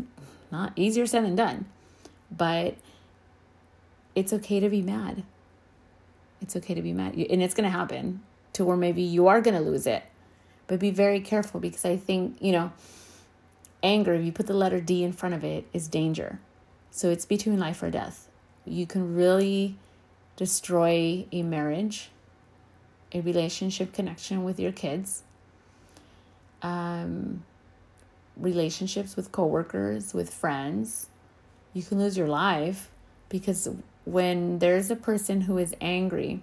not 0.51 0.73
easier 0.75 1.05
said 1.05 1.25
than 1.25 1.35
done, 1.35 1.65
but 2.31 2.75
it's 4.15 4.33
okay 4.33 4.59
to 4.59 4.69
be 4.69 4.81
mad. 4.81 5.23
It's 6.41 6.55
okay 6.55 6.73
to 6.73 6.81
be 6.81 6.93
mad, 6.93 7.15
and 7.15 7.41
it's 7.41 7.53
gonna 7.53 7.69
happen 7.69 8.21
to 8.53 8.65
where 8.65 8.77
maybe 8.77 9.01
you 9.01 9.27
are 9.27 9.41
gonna 9.41 9.61
lose 9.61 9.87
it. 9.87 10.03
But 10.67 10.79
be 10.79 10.91
very 10.91 11.19
careful 11.19 11.59
because 11.59 11.85
I 11.85 11.97
think 11.97 12.37
you 12.41 12.51
know 12.51 12.71
Anger, 13.83 14.13
if 14.13 14.25
you 14.25 14.31
put 14.31 14.47
the 14.47 14.53
letter 14.53 14.79
D 14.79 15.03
in 15.03 15.11
front 15.11 15.35
of 15.35 15.43
it, 15.43 15.67
is 15.73 15.89
danger. 15.89 16.39
So 16.89 17.09
it's 17.09 17.25
between 17.25 17.59
life 17.59 17.83
or 17.83 17.91
death. 17.91 18.29
You 18.65 18.87
can 18.87 19.13
really 19.13 19.75
destroy 20.37 21.25
a 21.33 21.43
marriage, 21.43 22.09
a 23.11 23.19
relationship 23.19 23.91
connection 23.91 24.45
with 24.45 24.57
your 24.57 24.71
kids, 24.71 25.23
um, 26.61 27.43
relationships 28.37 29.17
with 29.17 29.33
coworkers, 29.33 30.13
with 30.13 30.33
friends. 30.33 31.07
You 31.73 31.83
can 31.83 31.99
lose 31.99 32.17
your 32.17 32.29
life 32.29 32.89
because 33.27 33.67
when 34.05 34.59
there's 34.59 34.91
a 34.91 34.95
person 34.95 35.41
who 35.41 35.57
is 35.57 35.75
angry 35.79 36.41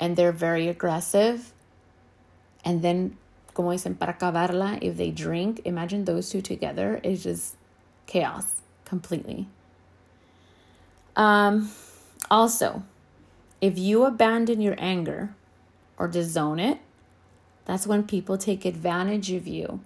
and 0.00 0.16
they're 0.16 0.32
very 0.32 0.68
aggressive 0.68 1.52
and 2.64 2.82
then 2.82 3.16
como 3.54 3.70
dicen, 3.72 3.94
para 3.94 4.14
acabarla, 4.14 4.78
if 4.80 4.96
they 4.96 5.10
drink, 5.10 5.60
imagine 5.64 6.04
those 6.04 6.30
two 6.30 6.40
together 6.40 7.00
is 7.02 7.22
just 7.22 7.56
chaos 8.06 8.62
completely. 8.84 9.46
Um, 11.16 11.70
also, 12.30 12.82
if 13.60 13.78
you 13.78 14.04
abandon 14.04 14.60
your 14.60 14.74
anger 14.78 15.34
or 15.98 16.08
disown 16.08 16.58
it, 16.58 16.78
that's 17.64 17.86
when 17.86 18.04
people 18.04 18.38
take 18.38 18.64
advantage 18.64 19.30
of 19.30 19.46
you 19.46 19.80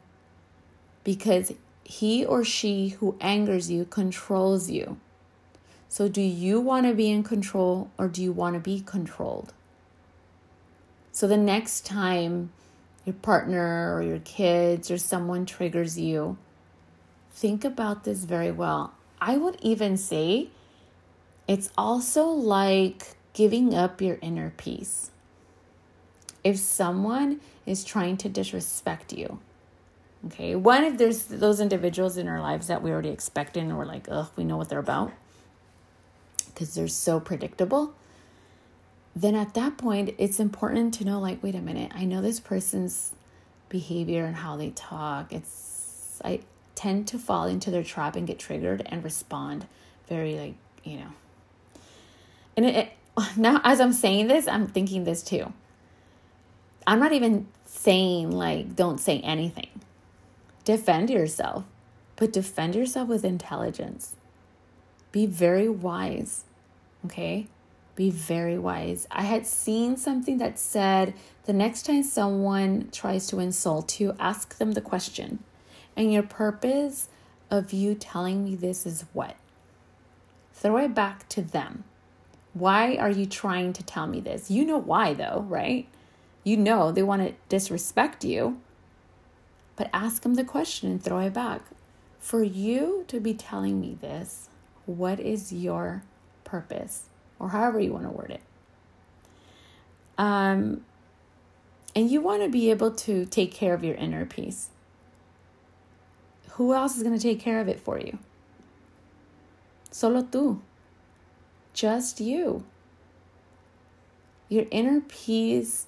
because 1.04 1.52
he 1.84 2.24
or 2.24 2.42
she 2.44 2.88
who 2.88 3.16
angers 3.20 3.70
you 3.70 3.84
controls 3.84 4.70
you. 4.70 4.98
So, 5.88 6.08
do 6.08 6.20
you 6.20 6.60
want 6.60 6.86
to 6.86 6.94
be 6.94 7.10
in 7.10 7.22
control 7.22 7.90
or 7.96 8.08
do 8.08 8.22
you 8.22 8.32
want 8.32 8.54
to 8.54 8.60
be 8.60 8.80
controlled? 8.80 9.52
So, 11.12 11.26
the 11.26 11.36
next 11.36 11.86
time 11.86 12.50
your 13.04 13.14
partner 13.14 13.94
or 13.94 14.02
your 14.02 14.18
kids 14.18 14.90
or 14.90 14.98
someone 14.98 15.46
triggers 15.46 15.98
you, 15.98 16.36
think 17.30 17.64
about 17.64 18.04
this 18.04 18.24
very 18.24 18.50
well. 18.50 18.92
I 19.20 19.36
would 19.36 19.56
even 19.62 19.96
say 19.96 20.48
it's 21.46 21.70
also 21.78 22.26
like 22.26 23.16
giving 23.32 23.74
up 23.74 24.00
your 24.00 24.18
inner 24.20 24.52
peace. 24.56 25.12
If 26.42 26.58
someone 26.58 27.40
is 27.64 27.84
trying 27.84 28.16
to 28.18 28.28
disrespect 28.28 29.12
you, 29.12 29.38
okay, 30.26 30.56
one, 30.56 30.84
if 30.84 30.98
there's 30.98 31.24
those 31.24 31.60
individuals 31.60 32.16
in 32.16 32.28
our 32.28 32.40
lives 32.40 32.66
that 32.66 32.82
we 32.82 32.90
already 32.90 33.10
expect 33.10 33.56
and 33.56 33.76
we're 33.76 33.84
like, 33.84 34.08
ugh, 34.10 34.28
we 34.36 34.44
know 34.44 34.56
what 34.56 34.68
they're 34.68 34.78
about 34.78 35.12
because 36.56 36.74
they're 36.74 36.88
so 36.88 37.20
predictable 37.20 37.94
then 39.16 39.34
at 39.34 39.54
that 39.54 39.78
point, 39.78 40.14
it's 40.18 40.38
important 40.38 40.92
to 40.94 41.04
know 41.06 41.18
like, 41.18 41.42
wait 41.42 41.54
a 41.54 41.60
minute, 41.62 41.90
I 41.94 42.04
know 42.04 42.20
this 42.20 42.38
person's 42.38 43.12
behavior 43.70 44.26
and 44.26 44.36
how 44.36 44.56
they 44.56 44.70
talk. 44.70 45.32
It's, 45.32 46.20
I 46.22 46.40
tend 46.74 47.08
to 47.08 47.18
fall 47.18 47.46
into 47.46 47.70
their 47.70 47.82
trap 47.82 48.14
and 48.14 48.26
get 48.26 48.38
triggered 48.38 48.82
and 48.84 49.02
respond 49.02 49.66
very, 50.06 50.34
like, 50.34 50.54
you 50.84 50.98
know. 50.98 51.08
And 52.58 52.66
it, 52.66 52.76
it 52.76 52.92
now, 53.38 53.62
as 53.64 53.80
I'm 53.80 53.94
saying 53.94 54.26
this, 54.28 54.46
I'm 54.46 54.66
thinking 54.66 55.04
this 55.04 55.22
too. 55.22 55.50
I'm 56.86 57.00
not 57.00 57.12
even 57.12 57.48
saying, 57.64 58.30
like, 58.30 58.76
don't 58.76 59.00
say 59.00 59.20
anything. 59.20 59.80
Defend 60.64 61.08
yourself, 61.08 61.64
but 62.16 62.34
defend 62.34 62.74
yourself 62.74 63.08
with 63.08 63.24
intelligence. 63.24 64.14
Be 65.10 65.24
very 65.24 65.70
wise, 65.70 66.44
okay? 67.06 67.48
be 67.96 68.10
very 68.10 68.58
wise. 68.58 69.08
I 69.10 69.22
had 69.22 69.46
seen 69.46 69.96
something 69.96 70.38
that 70.38 70.58
said 70.58 71.14
the 71.46 71.52
next 71.52 71.86
time 71.86 72.02
someone 72.02 72.90
tries 72.92 73.26
to 73.28 73.40
insult 73.40 73.98
you, 73.98 74.14
ask 74.20 74.58
them 74.58 74.72
the 74.72 74.80
question. 74.80 75.42
And 75.96 76.12
your 76.12 76.22
purpose 76.22 77.08
of 77.50 77.72
you 77.72 77.94
telling 77.94 78.44
me 78.44 78.54
this 78.54 78.84
is 78.86 79.06
what? 79.14 79.36
Throw 80.52 80.76
it 80.76 80.94
back 80.94 81.28
to 81.30 81.42
them. 81.42 81.84
Why 82.52 82.96
are 82.96 83.10
you 83.10 83.26
trying 83.26 83.72
to 83.74 83.82
tell 83.82 84.06
me 84.06 84.20
this? 84.20 84.50
You 84.50 84.64
know 84.64 84.78
why, 84.78 85.14
though, 85.14 85.44
right? 85.48 85.88
You 86.44 86.56
know 86.56 86.92
they 86.92 87.02
want 87.02 87.22
to 87.22 87.34
disrespect 87.48 88.24
you. 88.24 88.60
But 89.74 89.90
ask 89.92 90.22
them 90.22 90.34
the 90.34 90.44
question 90.44 90.90
and 90.90 91.02
throw 91.02 91.20
it 91.20 91.34
back. 91.34 91.62
For 92.18 92.42
you 92.42 93.04
to 93.08 93.20
be 93.20 93.34
telling 93.34 93.80
me 93.80 93.96
this, 94.00 94.48
what 94.86 95.20
is 95.20 95.52
your 95.52 96.02
purpose? 96.46 97.10
or 97.38 97.50
however 97.50 97.80
you 97.80 97.92
want 97.92 98.04
to 98.04 98.10
word 98.10 98.30
it. 98.30 98.40
Um, 100.18 100.84
and 101.94 102.10
you 102.10 102.20
want 102.20 102.42
to 102.42 102.48
be 102.48 102.70
able 102.70 102.90
to 102.90 103.26
take 103.26 103.52
care 103.52 103.74
of 103.74 103.84
your 103.84 103.94
inner 103.94 104.24
peace. 104.24 104.70
Who 106.52 106.74
else 106.74 106.96
is 106.96 107.02
going 107.02 107.16
to 107.16 107.22
take 107.22 107.40
care 107.40 107.60
of 107.60 107.68
it 107.68 107.80
for 107.80 107.98
you? 107.98 108.18
Solo 109.90 110.22
tú. 110.22 110.60
Just 111.74 112.20
you. 112.20 112.64
Your 114.48 114.64
inner 114.70 115.00
peace 115.00 115.86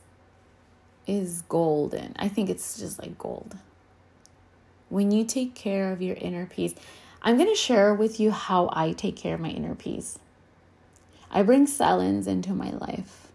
is 1.07 1.42
golden. 1.42 2.12
I 2.16 2.29
think 2.29 2.51
it's 2.51 2.79
just 2.79 2.99
like 2.99 3.16
gold. 3.16 3.57
When 4.90 5.11
you 5.11 5.25
take 5.25 5.55
care 5.55 5.92
of 5.92 6.03
your 6.03 6.16
inner 6.16 6.44
peace, 6.44 6.75
I'm 7.23 7.37
going 7.37 7.49
to 7.49 7.55
share 7.55 7.94
with 7.94 8.21
you 8.21 8.31
how 8.31 8.68
I 8.73 8.92
take 8.92 9.16
care 9.16 9.35
of 9.35 9.40
my 9.40 9.51
inner 9.51 9.75
peace. 9.75 10.18
I 11.31 11.43
bring 11.43 11.67
silence 11.67 12.27
into 12.27 12.53
my 12.53 12.71
life 12.71 13.29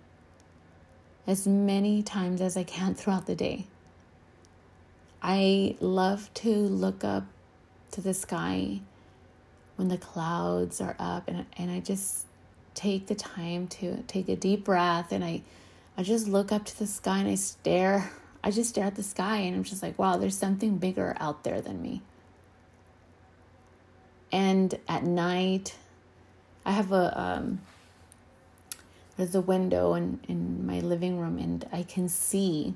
as 1.27 1.47
many 1.47 2.03
times 2.03 2.41
as 2.41 2.57
I 2.57 2.63
can 2.63 2.95
throughout 2.95 3.27
the 3.27 3.35
day. 3.35 3.67
I 5.21 5.77
love 5.79 6.33
to 6.35 6.49
look 6.49 7.03
up 7.03 7.25
to 7.91 8.01
the 8.01 8.13
sky 8.13 8.81
when 9.75 9.87
the 9.87 9.97
clouds 9.97 10.81
are 10.81 10.95
up 10.99 11.27
and, 11.27 11.45
and 11.57 11.71
I 11.71 11.79
just 11.79 12.25
take 12.73 13.07
the 13.07 13.15
time 13.15 13.67
to 13.67 14.03
take 14.07 14.27
a 14.27 14.35
deep 14.35 14.65
breath 14.65 15.11
and 15.11 15.23
I 15.23 15.43
I 15.95 16.03
just 16.03 16.27
look 16.27 16.51
up 16.51 16.65
to 16.65 16.79
the 16.79 16.87
sky 16.87 17.19
and 17.19 17.29
I 17.29 17.35
stare. 17.35 18.11
I 18.43 18.51
just 18.51 18.71
stare 18.71 18.85
at 18.85 18.95
the 18.95 19.03
sky 19.03 19.37
and 19.37 19.55
I'm 19.55 19.63
just 19.63 19.83
like, 19.83 19.97
wow, 19.99 20.17
there's 20.17 20.37
something 20.37 20.77
bigger 20.77 21.15
out 21.19 21.43
there 21.43 21.61
than 21.61 21.81
me. 21.81 22.01
And 24.31 24.73
at 24.87 25.03
night, 25.03 25.75
I 26.65 26.71
have 26.71 26.91
a 26.91 27.19
um, 27.19 27.61
there's 29.17 29.35
a 29.35 29.41
window 29.41 29.93
in, 29.93 30.19
in 30.27 30.65
my 30.65 30.79
living 30.79 31.19
room 31.19 31.37
and 31.37 31.67
I 31.71 31.83
can 31.83 32.09
see 32.09 32.73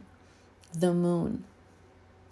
the 0.74 0.94
moon. 0.94 1.44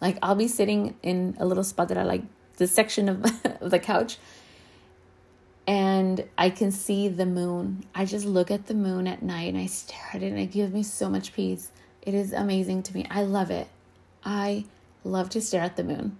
Like 0.01 0.17
I'll 0.21 0.35
be 0.35 0.47
sitting 0.47 0.95
in 1.01 1.35
a 1.39 1.45
little 1.45 1.63
spot 1.63 1.87
that 1.89 1.97
I 1.97 2.03
like 2.03 2.23
the 2.57 2.67
section 2.67 3.09
of, 3.09 3.25
of 3.61 3.71
the 3.71 3.79
couch 3.79 4.17
and 5.67 6.23
I 6.37 6.51
can 6.51 6.71
see 6.71 7.07
the 7.07 7.25
moon. 7.25 7.85
I 7.95 8.05
just 8.05 8.25
look 8.25 8.51
at 8.51 8.67
the 8.67 8.75
moon 8.75 9.07
at 9.07 9.23
night 9.23 9.53
and 9.53 9.57
I 9.57 9.65
stare 9.65 10.09
at 10.13 10.21
it 10.21 10.27
and 10.27 10.39
it 10.39 10.51
gives 10.51 10.73
me 10.73 10.83
so 10.83 11.09
much 11.09 11.33
peace. 11.33 11.71
It 12.01 12.13
is 12.13 12.33
amazing 12.33 12.83
to 12.83 12.93
me. 12.93 13.07
I 13.09 13.23
love 13.23 13.49
it. 13.49 13.67
I 14.23 14.65
love 15.03 15.29
to 15.31 15.41
stare 15.41 15.61
at 15.61 15.75
the 15.75 15.83
moon. 15.83 16.17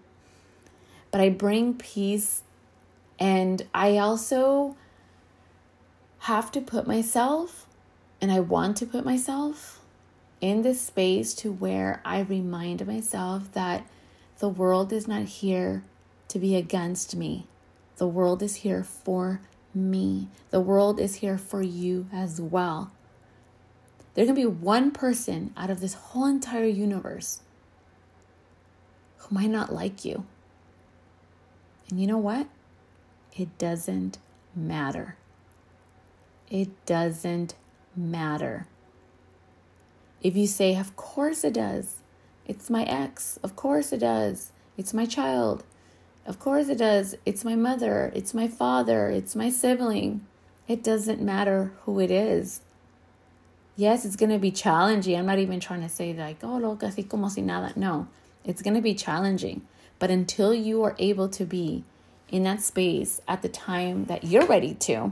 But 1.12 1.21
I 1.21 1.30
bring 1.30 1.76
peace 1.76 2.41
and 3.19 3.62
I 3.74 4.00
also 4.00 4.76
have 6.19 6.52
to 6.54 6.62
put 6.62 6.88
myself 6.88 7.64
and 8.25 8.31
I 8.31 8.39
want 8.39 8.75
to 8.77 8.88
put 8.88 9.05
myself 9.05 9.81
in 10.41 10.63
this 10.63 10.81
space 10.81 11.35
to 11.35 11.51
where 11.51 12.01
I 12.03 12.21
remind 12.21 12.88
myself 12.88 13.53
that 13.53 13.85
the 14.39 14.49
world 14.49 14.91
is 14.91 15.07
not 15.07 15.25
here 15.25 15.83
to 16.29 16.39
be 16.39 16.55
against 16.55 17.15
me. 17.15 17.45
The 17.97 18.07
world 18.07 18.41
is 18.41 18.55
here 18.55 18.83
for 18.83 19.41
me. 19.75 20.27
The 20.49 20.59
world 20.59 20.99
is 20.99 21.17
here 21.17 21.38
for 21.38 21.61
you 21.61 22.07
as 22.11 22.41
well. 22.41 22.91
There 24.15 24.25
can 24.25 24.33
be 24.33 24.47
one 24.47 24.89
person 24.89 25.53
out 25.55 25.69
of 25.69 25.79
this 25.79 25.93
whole 25.93 26.25
entire 26.25 26.65
universe 26.65 27.41
who 29.17 29.35
might 29.35 29.51
not 29.51 29.71
like 29.71 30.03
you. 30.03 30.25
And 31.91 32.01
you 32.01 32.07
know 32.07 32.17
what? 32.17 32.47
It 33.38 33.55
doesn't 33.59 34.17
matter. 34.55 35.15
It 36.49 36.88
doesn't 36.88 37.53
matter. 37.97 38.67
If 40.21 40.36
you 40.36 40.47
say, 40.47 40.75
Of 40.75 40.95
course 40.95 41.43
it 41.43 41.53
does, 41.53 41.97
it's 42.47 42.69
my 42.69 42.84
ex, 42.84 43.38
of 43.43 43.55
course 43.55 43.91
it 43.91 43.99
does, 43.99 44.51
it's 44.77 44.93
my 44.93 45.05
child, 45.05 45.63
of 46.25 46.39
course 46.39 46.67
it 46.69 46.77
does, 46.77 47.15
it's 47.25 47.43
my 47.43 47.55
mother, 47.55 48.12
it's 48.15 48.34
my 48.34 48.47
father, 48.47 49.10
it's 49.10 49.36
my 49.36 49.49
sibling. 49.49 50.25
It 50.67 50.84
doesn't 50.84 51.21
matter 51.21 51.71
who 51.84 51.99
it 51.99 52.10
is. 52.10 52.62
Yes, 53.75 54.05
it's 54.05 54.15
going 54.15 54.31
to 54.31 54.39
be 54.39 54.51
challenging. 54.51 55.17
I'm 55.17 55.25
not 55.27 55.38
even 55.38 55.60
trying 55.60 55.81
to 55.81 55.89
say 55.89 56.13
like, 56.13 56.38
oh, 56.43 56.58
loca, 56.58 56.88
así 56.88 57.08
como 57.08 57.27
si 57.27 57.41
nada. 57.41 57.73
No, 57.75 58.08
it's 58.43 58.62
going 58.62 58.73
to 58.73 58.81
be 58.81 58.95
challenging. 58.95 59.62
But 59.99 60.10
until 60.10 60.53
you 60.53 60.84
are 60.84 60.95
able 60.97 61.29
to 61.29 61.45
be 61.45 61.84
in 62.29 62.43
that 62.43 62.62
space 62.62 63.21
at 63.27 63.41
the 63.41 63.49
time 63.49 64.05
that 64.05 64.23
you're 64.23 64.45
ready 64.45 64.73
to, 64.73 65.12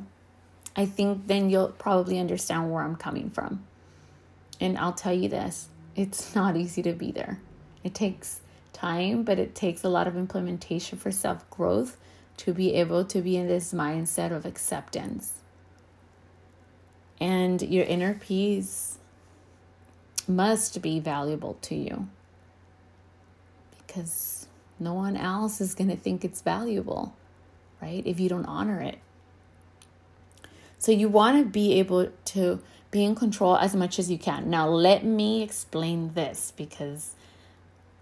I 0.75 0.85
think 0.85 1.27
then 1.27 1.49
you'll 1.49 1.69
probably 1.69 2.19
understand 2.19 2.71
where 2.71 2.83
I'm 2.83 2.95
coming 2.95 3.29
from. 3.29 3.63
And 4.59 4.77
I'll 4.77 4.93
tell 4.93 5.13
you 5.13 5.29
this 5.29 5.69
it's 5.95 6.35
not 6.35 6.55
easy 6.55 6.81
to 6.83 6.93
be 6.93 7.11
there. 7.11 7.39
It 7.83 7.93
takes 7.93 8.41
time, 8.71 9.23
but 9.23 9.39
it 9.39 9.55
takes 9.55 9.83
a 9.83 9.89
lot 9.89 10.07
of 10.07 10.17
implementation 10.17 10.97
for 10.97 11.11
self 11.11 11.49
growth 11.49 11.97
to 12.37 12.53
be 12.53 12.73
able 12.73 13.05
to 13.05 13.21
be 13.21 13.37
in 13.37 13.47
this 13.47 13.73
mindset 13.73 14.31
of 14.31 14.45
acceptance. 14.45 15.33
And 17.19 17.61
your 17.61 17.85
inner 17.85 18.15
peace 18.15 18.97
must 20.27 20.81
be 20.81 20.99
valuable 20.99 21.57
to 21.61 21.75
you 21.75 22.07
because 23.93 24.47
no 24.79 24.93
one 24.93 25.15
else 25.15 25.61
is 25.61 25.75
going 25.75 25.89
to 25.89 25.95
think 25.95 26.25
it's 26.25 26.41
valuable, 26.41 27.15
right? 27.81 28.01
If 28.05 28.19
you 28.19 28.29
don't 28.29 28.45
honor 28.45 28.81
it. 28.81 28.97
So 30.83 30.91
you 30.91 31.07
want 31.07 31.37
to 31.37 31.45
be 31.49 31.79
able 31.79 32.11
to 32.25 32.59
be 32.91 33.05
in 33.05 33.15
control 33.15 33.55
as 33.55 33.73
much 33.73 33.99
as 33.99 34.11
you 34.11 34.17
can. 34.17 34.49
Now, 34.49 34.67
let 34.67 35.05
me 35.05 35.41
explain 35.41 36.13
this 36.13 36.51
because 36.57 37.15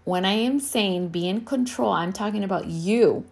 when 0.02 0.24
I 0.24 0.32
am 0.32 0.58
saying 0.58 1.10
be 1.10 1.28
in 1.28 1.44
control, 1.44 1.92
I'm 1.92 2.12
talking 2.12 2.42
about 2.42 2.66
you, 2.66 3.24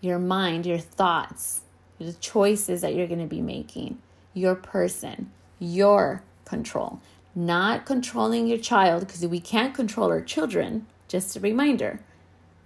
your 0.00 0.20
mind, 0.20 0.64
your 0.64 0.78
thoughts, 0.78 1.62
the 1.98 2.12
choices 2.12 2.82
that 2.82 2.94
you're 2.94 3.08
going 3.08 3.18
to 3.18 3.26
be 3.26 3.42
making, 3.42 3.98
your 4.32 4.54
person, 4.54 5.32
your 5.58 6.22
control, 6.44 7.00
not 7.34 7.84
controlling 7.84 8.46
your 8.46 8.58
child 8.58 9.08
because 9.08 9.26
we 9.26 9.40
can't 9.40 9.74
control 9.74 10.08
our 10.08 10.22
children. 10.22 10.86
Just 11.08 11.34
a 11.34 11.40
reminder. 11.40 11.98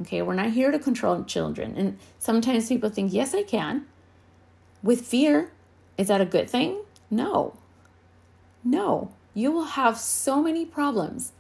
Okay, 0.03 0.21
we're 0.21 0.35
not 0.35 0.51
here 0.51 0.71
to 0.71 0.79
control 0.79 1.25
children. 1.25 1.75
And 1.75 1.99
sometimes 2.19 2.69
people 2.69 2.91
think, 2.91 3.15
yes, 3.15 3.35
I 3.35 3.45
can. 3.45 3.87
With 4.85 5.01
fear, 5.01 5.51
is 5.97 6.09
that 6.09 6.21
a 6.21 6.27
good 6.27 6.51
thing? 6.51 6.83
No. 7.11 7.55
No. 8.63 9.11
You 9.33 9.51
will 9.51 9.65
have 9.65 9.97
so 9.97 10.43
many 10.43 10.67
problems 10.67 11.33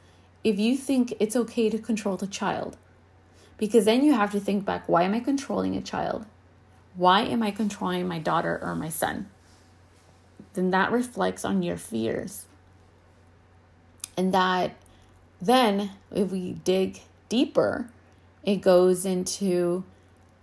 if 0.42 0.58
you 0.58 0.78
think 0.78 1.12
it's 1.20 1.36
okay 1.36 1.68
to 1.68 1.78
control 1.78 2.16
the 2.16 2.26
child. 2.26 2.78
Because 3.58 3.84
then 3.84 4.02
you 4.02 4.14
have 4.14 4.32
to 4.32 4.40
think 4.40 4.64
back 4.64 4.88
why 4.88 5.02
am 5.02 5.12
I 5.12 5.20
controlling 5.20 5.76
a 5.76 5.82
child? 5.82 6.24
Why 6.96 7.20
am 7.20 7.42
I 7.42 7.50
controlling 7.50 8.08
my 8.08 8.18
daughter 8.18 8.58
or 8.62 8.74
my 8.74 8.88
son? 8.88 9.28
Then 10.54 10.70
that 10.70 10.90
reflects 10.90 11.44
on 11.44 11.62
your 11.62 11.76
fears. 11.76 12.46
And 14.16 14.32
that 14.32 14.74
then, 15.38 15.90
if 16.10 16.30
we 16.30 16.52
dig 16.52 17.02
deeper, 17.28 17.90
it 18.42 18.62
goes 18.62 19.04
into 19.04 19.84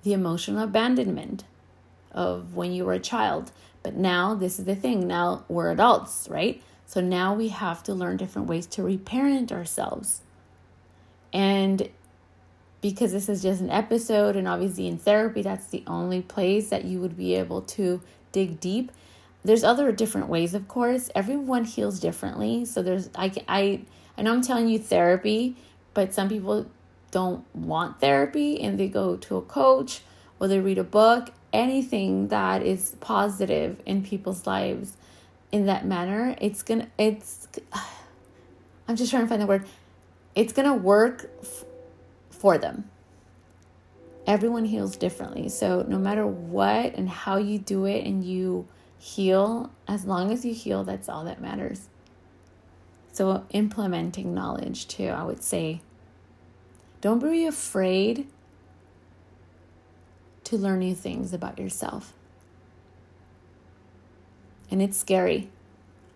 the 0.03 0.13
emotional 0.13 0.63
abandonment 0.63 1.45
of 2.13 2.55
when 2.55 2.71
you 2.71 2.85
were 2.85 2.93
a 2.93 2.99
child. 2.99 3.51
But 3.83 3.95
now, 3.95 4.35
this 4.35 4.59
is 4.59 4.65
the 4.65 4.75
thing 4.75 5.07
now 5.07 5.43
we're 5.47 5.71
adults, 5.71 6.27
right? 6.29 6.61
So 6.85 7.01
now 7.01 7.33
we 7.33 7.47
have 7.47 7.83
to 7.83 7.93
learn 7.93 8.17
different 8.17 8.47
ways 8.47 8.65
to 8.67 8.83
reparent 8.83 9.51
ourselves. 9.51 10.21
And 11.31 11.89
because 12.81 13.11
this 13.11 13.29
is 13.29 13.41
just 13.41 13.61
an 13.61 13.69
episode, 13.69 14.35
and 14.35 14.47
obviously 14.47 14.87
in 14.87 14.97
therapy, 14.97 15.41
that's 15.41 15.67
the 15.67 15.83
only 15.87 16.21
place 16.21 16.69
that 16.69 16.83
you 16.83 16.99
would 16.99 17.15
be 17.15 17.35
able 17.35 17.61
to 17.61 18.01
dig 18.31 18.59
deep. 18.59 18.91
There's 19.43 19.63
other 19.63 19.91
different 19.91 20.27
ways, 20.27 20.53
of 20.53 20.67
course. 20.67 21.09
Everyone 21.15 21.63
heals 21.63 21.99
differently. 21.99 22.65
So 22.65 22.81
there's, 22.81 23.09
I, 23.15 23.31
I, 23.47 23.81
I 24.17 24.21
know 24.21 24.33
I'm 24.33 24.41
telling 24.41 24.67
you 24.67 24.77
therapy, 24.77 25.55
but 25.93 26.13
some 26.13 26.29
people 26.29 26.67
don't 27.11 27.45
want 27.55 27.99
therapy 27.99 28.61
and 28.61 28.79
they 28.79 28.87
go 28.87 29.15
to 29.17 29.37
a 29.37 29.41
coach 29.41 30.01
or 30.39 30.47
they 30.47 30.59
read 30.59 30.77
a 30.77 30.83
book 30.83 31.31
anything 31.53 32.29
that 32.29 32.63
is 32.63 32.95
positive 32.99 33.81
in 33.85 34.03
people's 34.03 34.47
lives 34.47 34.97
in 35.51 35.65
that 35.65 35.85
manner, 35.85 36.35
it's 36.39 36.63
gonna, 36.63 36.87
it's, 36.97 37.47
I'm 38.87 38.95
just 38.95 39.11
trying 39.11 39.23
to 39.23 39.29
find 39.29 39.41
the 39.41 39.45
word, 39.45 39.65
it's 40.35 40.53
gonna 40.53 40.75
work 40.75 41.29
f- 41.41 41.65
for 42.29 42.57
them. 42.57 42.89
Everyone 44.27 44.65
heals 44.65 44.95
differently. 44.95 45.49
So, 45.49 45.83
no 45.87 45.97
matter 45.97 46.25
what 46.25 46.93
and 46.95 47.09
how 47.09 47.37
you 47.37 47.57
do 47.57 47.85
it 47.85 48.05
and 48.05 48.23
you 48.23 48.67
heal, 48.97 49.71
as 49.87 50.05
long 50.05 50.31
as 50.31 50.45
you 50.45 50.53
heal, 50.53 50.83
that's 50.83 51.09
all 51.09 51.25
that 51.25 51.41
matters. 51.41 51.89
So, 53.11 53.45
implementing 53.49 54.33
knowledge 54.33 54.87
too, 54.87 55.07
I 55.07 55.23
would 55.23 55.43
say. 55.43 55.81
Don't 57.01 57.19
be 57.19 57.45
afraid 57.45 58.27
to 60.51 60.57
learn 60.57 60.79
new 60.79 60.93
things 60.93 61.31
about 61.31 61.57
yourself. 61.57 62.13
And 64.69 64.81
it's 64.81 64.97
scary. 64.97 65.49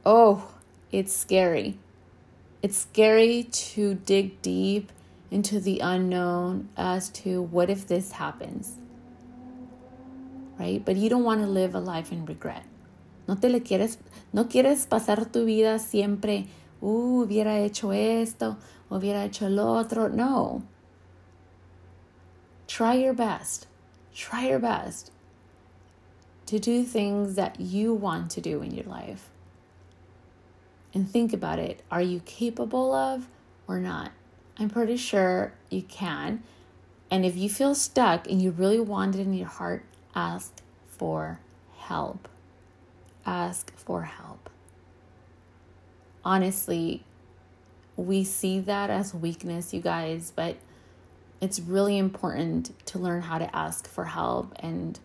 Oh, 0.05 0.51
it's 0.91 1.15
scary. 1.15 1.79
It's 2.61 2.77
scary 2.77 3.43
to 3.43 3.95
dig 3.95 4.41
deep 4.41 4.91
into 5.31 5.61
the 5.61 5.79
unknown 5.79 6.67
as 6.75 7.07
to 7.21 7.41
what 7.41 7.69
if 7.69 7.87
this 7.87 8.11
happens. 8.11 8.75
Right? 10.59 10.83
But 10.83 10.97
you 10.97 11.09
don't 11.09 11.23
want 11.23 11.39
to 11.39 11.47
live 11.47 11.73
a 11.73 11.79
life 11.79 12.11
in 12.11 12.25
regret. 12.25 12.65
No 13.29 13.35
te 13.35 13.47
le 13.47 13.61
quieres, 13.61 13.97
no 14.33 14.45
quieres 14.45 14.85
pasar 14.85 15.31
tu 15.31 15.45
vida 15.45 15.79
siempre, 15.79 16.47
uh, 16.81 17.23
hubiera 17.23 17.59
hecho 17.63 17.91
esto, 17.93 18.57
hubiera 18.89 19.23
hecho 19.23 19.49
lo 19.49 19.77
otro. 19.77 20.09
No. 20.09 20.61
Try 22.67 22.95
your 22.95 23.13
best. 23.13 23.67
Try 24.15 24.47
your 24.47 24.59
best 24.59 25.11
to 26.45 26.57
do 26.57 26.83
things 26.83 27.35
that 27.35 27.59
you 27.59 27.93
want 27.93 28.31
to 28.31 28.41
do 28.41 28.61
in 28.61 28.71
your 28.71 28.85
life. 28.85 29.29
And 30.93 31.09
think 31.09 31.33
about 31.33 31.59
it. 31.59 31.81
Are 31.91 32.01
you 32.01 32.21
capable 32.21 32.93
of 32.93 33.27
or 33.67 33.79
not? 33.79 34.11
I'm 34.57 34.69
pretty 34.69 34.95
sure 34.95 35.53
you 35.69 35.81
can. 35.81 36.43
And 37.11 37.25
if 37.25 37.35
you 37.35 37.49
feel 37.49 37.75
stuck 37.75 38.27
and 38.29 38.41
you 38.41 38.51
really 38.51 38.79
want 38.79 39.15
it 39.15 39.21
in 39.21 39.33
your 39.33 39.47
heart, 39.47 39.83
ask 40.15 40.61
for 40.87 41.41
help. 41.77 42.29
Ask 43.25 43.75
for 43.75 44.03
help. 44.03 44.49
Honestly, 46.23 47.03
we 47.97 48.23
see 48.23 48.61
that 48.61 48.89
as 48.89 49.13
weakness, 49.13 49.73
you 49.73 49.81
guys, 49.81 50.31
but 50.33 50.55
it's 51.41 51.59
really 51.59 51.97
important 51.97 52.73
to 52.87 52.99
learn 52.99 53.21
how 53.21 53.37
to 53.37 53.55
ask 53.55 53.87
for 53.87 54.05
help 54.05 54.53
and 54.59 54.99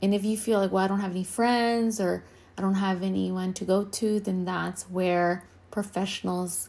and 0.00 0.14
if 0.14 0.24
you 0.24 0.36
feel 0.36 0.60
like 0.60 0.72
well 0.72 0.84
I 0.84 0.88
don't 0.88 1.00
have 1.00 1.12
any 1.12 1.24
friends 1.24 2.00
or 2.00 2.24
I 2.58 2.60
don't 2.60 2.74
have 2.74 3.04
anyone 3.04 3.52
to 3.54 3.64
go 3.64 3.84
to, 3.84 4.18
then 4.18 4.44
that's 4.44 4.82
where 4.90 5.44
professionals 5.70 6.68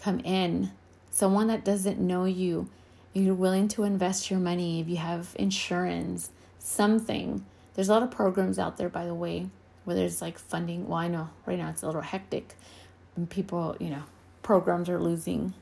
come 0.00 0.20
in. 0.20 0.70
Someone 1.10 1.48
that 1.48 1.64
doesn't 1.64 1.98
know 1.98 2.26
you, 2.26 2.68
you're 3.12 3.34
willing 3.34 3.66
to 3.68 3.82
invest 3.82 4.30
your 4.30 4.38
money, 4.38 4.80
if 4.80 4.88
you 4.88 4.98
have 4.98 5.34
insurance, 5.36 6.30
something. 6.60 7.44
There's 7.74 7.88
a 7.88 7.92
lot 7.92 8.04
of 8.04 8.12
programs 8.12 8.56
out 8.56 8.76
there, 8.76 8.88
by 8.88 9.04
the 9.04 9.14
way, 9.14 9.48
where 9.82 9.96
there's 9.96 10.22
like 10.22 10.38
funding. 10.38 10.86
Well, 10.86 10.98
I 10.98 11.08
know 11.08 11.30
right 11.44 11.58
now 11.58 11.70
it's 11.70 11.82
a 11.82 11.86
little 11.86 12.02
hectic 12.02 12.54
and 13.16 13.28
people, 13.28 13.76
you 13.80 13.90
know, 13.90 14.04
programs 14.44 14.88
are 14.88 15.00
losing 15.00 15.54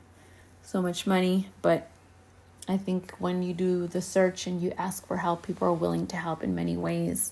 so 0.65 0.81
much 0.81 1.05
money, 1.05 1.47
but 1.61 1.87
I 2.67 2.77
think 2.77 3.13
when 3.19 3.43
you 3.43 3.53
do 3.53 3.85
the 3.87 4.01
search 4.01 4.47
and 4.47 4.61
you 4.61 4.73
ask 4.77 5.05
for 5.05 5.17
help, 5.17 5.45
people 5.45 5.67
are 5.67 5.73
willing 5.73 6.07
to 6.07 6.15
help 6.15 6.43
in 6.43 6.55
many 6.55 6.75
ways. 6.75 7.31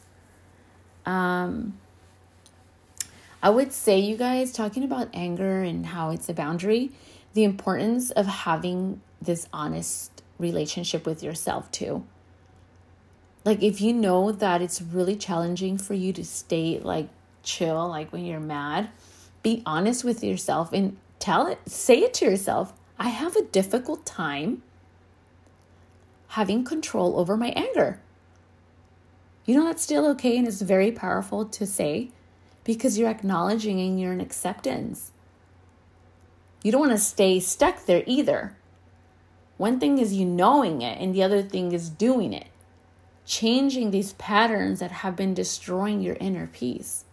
Um, 1.06 1.80
I 3.41 3.50
would 3.50 3.74
say, 3.74 4.00
you 4.00 4.15
guys, 4.15 4.54
talking 4.54 4.84
about 4.84 5.10
anger 5.13 5.63
and 5.63 5.88
how 5.88 6.12
it's 6.12 6.30
a 6.30 6.34
boundary, 6.34 6.91
the 7.34 7.43
importance 7.43 8.12
of 8.12 8.28
having 8.28 9.02
this 9.22 9.48
honest 9.52 10.22
relationship 10.38 11.06
with 11.06 11.24
yourself, 11.24 11.72
too. 11.72 12.06
Like, 13.43 13.63
if 13.63 13.82
you 13.82 13.91
know 13.93 14.32
that 14.32 14.62
it's 14.62 14.82
really 14.82 15.15
challenging 15.15 15.78
for 15.78 15.96
you 15.96 16.13
to 16.13 16.24
stay 16.24 16.80
like 16.80 17.10
chill, 17.41 17.89
like 17.89 18.13
when 18.13 18.26
you're 18.26 18.39
mad, 18.39 18.89
be 19.41 19.63
honest 19.65 20.04
with 20.04 20.24
yourself 20.24 20.72
and 20.72 20.96
tell 21.19 21.48
it, 21.48 21.60
say 21.67 22.00
it 22.00 22.13
to 22.15 22.26
yourself. 22.26 22.74
I 22.97 23.10
have 23.10 23.36
a 23.36 23.43
difficult 23.43 24.06
time 24.06 24.63
having 26.29 26.63
control 26.63 27.19
over 27.19 27.38
my 27.38 27.49
anger. 27.49 27.99
You 29.45 29.56
know, 29.56 29.65
that's 29.65 29.84
still 29.84 30.08
okay 30.12 30.38
and 30.38 30.47
it's 30.47 30.62
very 30.62 30.91
powerful 30.91 31.45
to 31.45 31.65
say 31.65 32.10
because 32.63 32.97
you're 32.97 33.10
acknowledging 33.10 33.79
and 33.79 33.99
you're 33.99 34.13
in 34.13 34.21
acceptance. 34.21 35.12
You 36.63 36.71
don't 36.71 36.82
want 36.82 36.93
to 36.93 36.97
stay 36.97 37.39
stuck 37.39 37.86
there 37.86 38.03
either. 38.08 38.56
One 39.58 39.79
thing 39.79 39.97
is 39.97 40.13
you 40.13 40.25
knowing 40.25 40.82
it, 40.82 40.99
and 40.99 41.13
the 41.13 41.23
other 41.23 41.41
thing 41.41 41.73
is 41.73 41.89
doing 41.89 42.34
it. 42.34 42.47
Changing 43.25 43.91
these 43.91 44.13
patterns 44.13 44.79
that 44.79 44.91
have 44.91 45.15
been 45.15 45.34
destroying 45.34 46.01
your 46.01 46.17
inner 46.19 46.47
peace. 46.47 47.06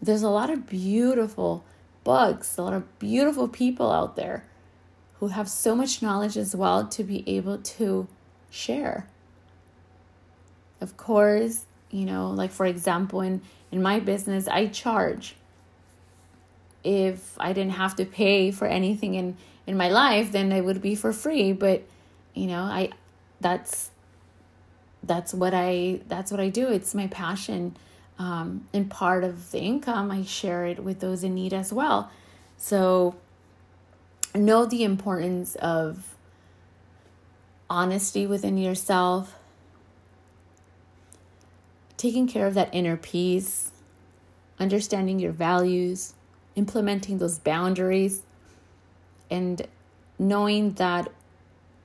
There's 0.00 0.22
a 0.22 0.30
lot 0.30 0.50
of 0.50 0.66
beautiful 0.66 1.64
books, 2.04 2.56
a 2.58 2.62
lot 2.62 2.72
of 2.72 2.98
beautiful 2.98 3.48
people 3.48 3.90
out 3.90 4.16
there 4.16 4.44
who 5.20 5.28
have 5.28 5.48
so 5.48 5.74
much 5.74 6.02
knowledge 6.02 6.36
as 6.36 6.54
well 6.56 6.86
to 6.88 7.04
be 7.04 7.22
able 7.28 7.58
to 7.58 8.08
share. 8.50 9.06
Of 10.80 10.96
course, 10.96 11.64
you 11.90 12.04
know, 12.04 12.30
like 12.30 12.50
for 12.50 12.66
example, 12.66 13.20
in, 13.20 13.40
in 13.70 13.82
my 13.82 14.00
business, 14.00 14.48
I 14.48 14.66
charge. 14.66 15.36
If 16.82 17.36
I 17.38 17.52
didn't 17.52 17.74
have 17.74 17.94
to 17.96 18.04
pay 18.04 18.50
for 18.50 18.66
anything 18.66 19.14
in, 19.14 19.36
in 19.66 19.76
my 19.76 19.88
life, 19.88 20.32
then 20.32 20.50
it 20.50 20.64
would 20.64 20.82
be 20.82 20.96
for 20.96 21.12
free. 21.12 21.52
But, 21.52 21.84
you 22.34 22.48
know, 22.48 22.62
I 22.62 22.90
that's 23.40 23.90
that's 25.04 25.34
what 25.34 25.52
I 25.54 26.00
that's 26.08 26.30
what 26.30 26.40
I 26.40 26.48
do. 26.48 26.68
It's 26.68 26.94
my 26.94 27.06
passion. 27.06 27.76
Um, 28.22 28.68
and 28.72 28.88
part 28.88 29.24
of 29.24 29.50
the 29.50 29.58
income, 29.58 30.12
I 30.12 30.22
share 30.22 30.64
it 30.64 30.78
with 30.78 31.00
those 31.00 31.24
in 31.24 31.34
need 31.34 31.52
as 31.52 31.72
well. 31.72 32.08
So 32.56 33.16
know 34.32 34.64
the 34.64 34.84
importance 34.84 35.56
of 35.56 36.14
honesty 37.68 38.24
within 38.24 38.58
yourself, 38.58 39.34
taking 41.96 42.28
care 42.28 42.46
of 42.46 42.54
that 42.54 42.72
inner 42.72 42.96
peace, 42.96 43.72
understanding 44.60 45.18
your 45.18 45.32
values, 45.32 46.14
implementing 46.54 47.18
those 47.18 47.40
boundaries, 47.40 48.22
and 49.32 49.66
knowing 50.16 50.74
that 50.74 51.10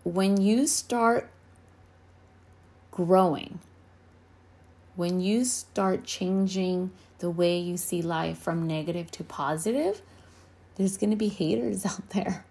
when 0.03 0.39
you 0.39 0.67
start 0.67 1.31
growing, 2.91 3.59
when 4.97 5.21
you 5.21 5.45
start 5.45 6.03
changing 6.03 6.91
the 7.19 7.29
way 7.29 7.59
you 7.59 7.77
see 7.77 8.01
life 8.01 8.39
from 8.39 8.65
negative 8.65 9.11
to 9.11 9.23
positive, 9.23 10.01
there's 10.75 10.97
going 10.97 11.11
to 11.11 11.15
be 11.15 11.27
haters 11.27 11.85
out 11.85 12.09
there. 12.09 12.43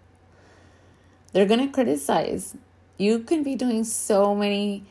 They're 1.33 1.45
going 1.45 1.59
to 1.59 1.71
criticize. 1.71 2.55
You 2.97 3.19
can 3.19 3.43
be 3.43 3.55
doing 3.55 3.83
so 3.83 4.33
many 4.33 4.85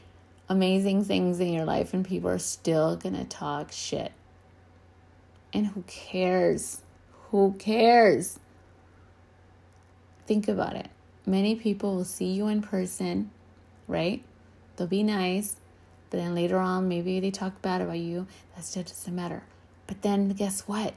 amazing 0.50 1.04
things 1.04 1.40
in 1.40 1.52
your 1.52 1.64
life, 1.64 1.94
and 1.94 2.06
people 2.06 2.28
are 2.28 2.38
still 2.38 2.94
going 2.94 3.16
to 3.16 3.24
talk 3.24 3.72
shit. 3.72 4.12
And 5.54 5.68
who 5.68 5.82
cares? 5.86 6.82
Who 7.30 7.54
cares? 7.58 8.38
Think 10.26 10.46
about 10.46 10.76
it. 10.76 10.88
Many 11.24 11.54
people 11.54 11.96
will 11.96 12.04
see 12.04 12.32
you 12.32 12.48
in 12.48 12.60
person, 12.60 13.30
right? 13.88 14.22
They'll 14.76 14.86
be 14.86 15.02
nice, 15.02 15.56
but 16.10 16.18
then 16.18 16.34
later 16.34 16.58
on, 16.58 16.88
maybe 16.88 17.20
they 17.20 17.30
talk 17.30 17.60
bad 17.62 17.80
about 17.80 17.98
you. 17.98 18.26
That 18.54 18.64
still 18.64 18.82
doesn't 18.82 19.14
matter. 19.14 19.42
But 19.86 20.02
then 20.02 20.28
guess 20.30 20.62
what? 20.62 20.94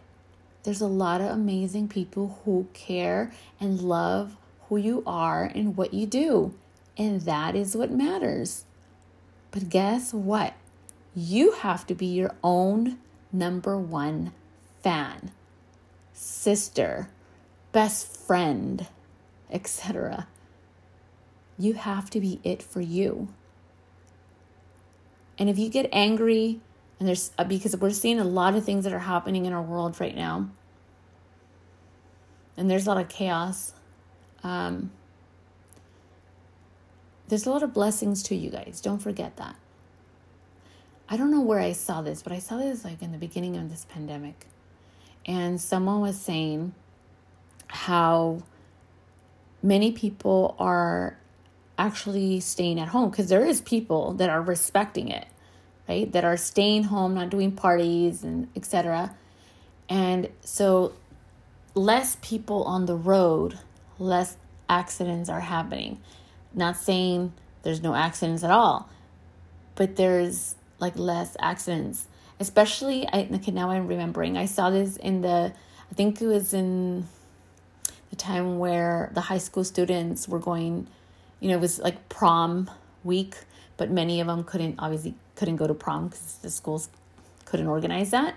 There's 0.64 0.82
a 0.82 0.88
lot 0.88 1.22
of 1.22 1.32
amazing 1.32 1.88
people 1.88 2.42
who 2.44 2.68
care 2.74 3.32
and 3.60 3.82
love 3.82 4.36
who 4.68 4.78
you 4.78 5.04
are 5.06 5.46
and 5.46 5.76
what 5.76 5.94
you 5.94 6.06
do. 6.06 6.54
And 6.98 7.22
that 7.22 7.56
is 7.56 7.76
what 7.76 7.92
matters. 7.92 8.66
But 9.52 9.70
guess 9.70 10.14
what? 10.14 10.54
You 11.16 11.54
have 11.54 11.88
to 11.88 11.96
be 11.96 12.06
your 12.06 12.36
own 12.44 13.00
number 13.32 13.78
one 13.78 14.32
fan, 14.84 15.32
sister, 16.14 17.10
best 17.72 18.16
friend, 18.16 18.88
etc. 19.50 20.28
You 21.58 21.74
have 21.74 22.10
to 22.12 22.20
be 22.20 22.40
it 22.44 22.62
for 22.62 22.82
you. 22.82 23.30
And 25.40 25.50
if 25.50 25.58
you 25.58 25.70
get 25.70 25.90
angry 25.92 26.60
and 27.00 27.08
there's 27.08 27.32
uh, 27.38 27.46
because 27.46 27.76
we're 27.78 27.92
seeing 27.92 28.20
a 28.20 28.26
lot 28.26 28.56
of 28.56 28.66
things 28.66 28.84
that 28.84 28.94
are 28.94 29.00
happening 29.00 29.46
in 29.46 29.54
our 29.54 29.62
world 29.62 30.00
right 30.00 30.16
now. 30.16 30.50
And 32.58 32.70
there's 32.70 32.86
a 32.86 32.90
lot 32.90 33.00
of 33.02 33.08
chaos. 33.08 33.74
Um, 34.44 34.92
there's 37.30 37.46
a 37.46 37.52
lot 37.52 37.64
of 37.64 37.74
blessings 37.74 38.22
to 38.24 38.36
you 38.36 38.50
guys. 38.50 38.82
Don't 38.82 39.00
forget 39.00 39.38
that. 39.38 39.56
I 41.08 41.16
don't 41.16 41.32
know 41.32 41.42
where 41.42 41.60
I 41.60 41.72
saw 41.72 42.02
this, 42.02 42.22
but 42.22 42.34
I 42.34 42.40
saw 42.40 42.58
this 42.58 42.84
like 42.84 43.02
in 43.02 43.12
the 43.12 43.18
beginning 43.18 43.56
of 43.56 43.70
this 43.70 43.86
pandemic. 43.86 44.46
And 45.26 45.62
someone 45.62 46.02
was 46.02 46.20
saying 46.20 46.74
how 47.68 48.44
many 49.64 49.92
people 49.92 50.56
are 50.60 51.19
actually 51.80 52.40
staying 52.42 52.80
at 52.80 52.90
home 52.90 53.10
because 53.10 53.30
there 53.30 53.44
is 53.46 53.62
people 53.62 54.14
that 54.14 54.30
are 54.30 54.42
respecting 54.42 55.08
it 55.08 55.26
right? 55.90 56.12
That 56.12 56.24
are 56.24 56.38
staying 56.38 56.84
home, 56.84 57.16
not 57.16 57.32
doing 57.32 57.52
parties 57.52 58.24
and 58.24 58.48
etc. 58.56 59.16
And 59.90 60.30
so 60.42 60.94
less 61.74 62.18
people 62.22 62.64
on 62.64 62.86
the 62.86 62.96
road, 62.96 63.58
less 63.98 64.38
accidents 64.70 65.30
are 65.30 65.40
happening. 65.40 66.00
Not 66.54 66.78
saying 66.78 67.34
there's 67.64 67.82
no 67.82 67.96
accidents 67.96 68.44
at 68.44 68.52
all, 68.52 68.88
but 69.76 69.96
there's 69.96 70.56
like 70.78 70.96
less 70.96 71.36
accidents. 71.40 72.08
Especially, 72.40 73.08
I 73.12 73.28
okay, 73.34 73.52
now 73.52 73.72
I'm 73.72 73.88
remembering. 73.88 74.38
I 74.38 74.46
saw 74.46 74.70
this 74.70 74.96
in 74.96 75.22
the, 75.22 75.52
I 75.92 75.96
think 75.96 76.22
it 76.22 76.28
was 76.28 76.54
in 76.54 77.08
the 78.12 78.16
time 78.16 78.60
where 78.60 79.10
the 79.14 79.22
high 79.22 79.40
school 79.40 79.64
students 79.64 80.28
were 80.28 80.40
going, 80.40 80.88
you 81.40 81.50
know, 81.50 81.56
it 81.56 81.62
was 81.62 81.80
like 81.80 82.10
prom 82.10 82.70
week, 83.04 83.36
but 83.78 83.90
many 83.90 84.20
of 84.20 84.28
them 84.28 84.44
couldn't 84.44 84.76
obviously 84.80 85.16
couldn't 85.36 85.56
go 85.56 85.68
to 85.68 85.74
prom 85.74 86.08
because 86.08 86.38
the 86.42 86.50
schools 86.50 86.90
couldn't 87.46 87.68
organize 87.68 88.12
that. 88.12 88.36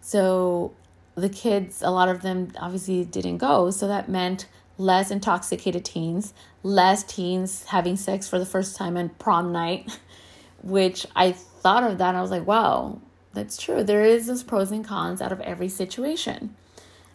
So 0.00 0.72
the 1.14 1.28
kids, 1.28 1.82
a 1.82 1.90
lot 1.90 2.08
of 2.08 2.22
them 2.22 2.52
obviously 2.58 3.04
didn't 3.04 3.38
go. 3.38 3.70
So 3.70 3.88
that 3.88 4.08
meant 4.08 4.46
less 4.76 5.10
intoxicated 5.10 5.84
teens, 5.84 6.32
less 6.62 7.02
teens 7.02 7.64
having 7.64 7.96
sex 7.96 8.28
for 8.28 8.38
the 8.38 8.46
first 8.46 8.76
time 8.76 8.96
on 8.96 9.08
prom 9.10 9.52
night, 9.52 9.98
which 10.62 11.06
I 11.16 11.32
thought 11.32 11.82
of 11.82 11.98
that. 11.98 12.14
I 12.14 12.22
was 12.22 12.30
like, 12.30 12.46
wow, 12.46 13.00
that's 13.32 13.56
true. 13.56 13.82
There 13.82 14.04
is 14.04 14.26
those 14.26 14.42
pros 14.42 14.70
and 14.70 14.84
cons 14.84 15.20
out 15.20 15.32
of 15.32 15.40
every 15.40 15.68
situation. 15.68 16.54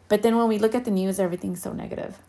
But 0.10 0.21
then 0.21 0.38
when 0.38 0.47
we 0.47 0.60
look 0.60 0.76
at 0.76 0.86
the 0.86 0.91
news, 0.91 1.19
everything's 1.19 1.62
so 1.62 1.71
negative. 1.71 2.19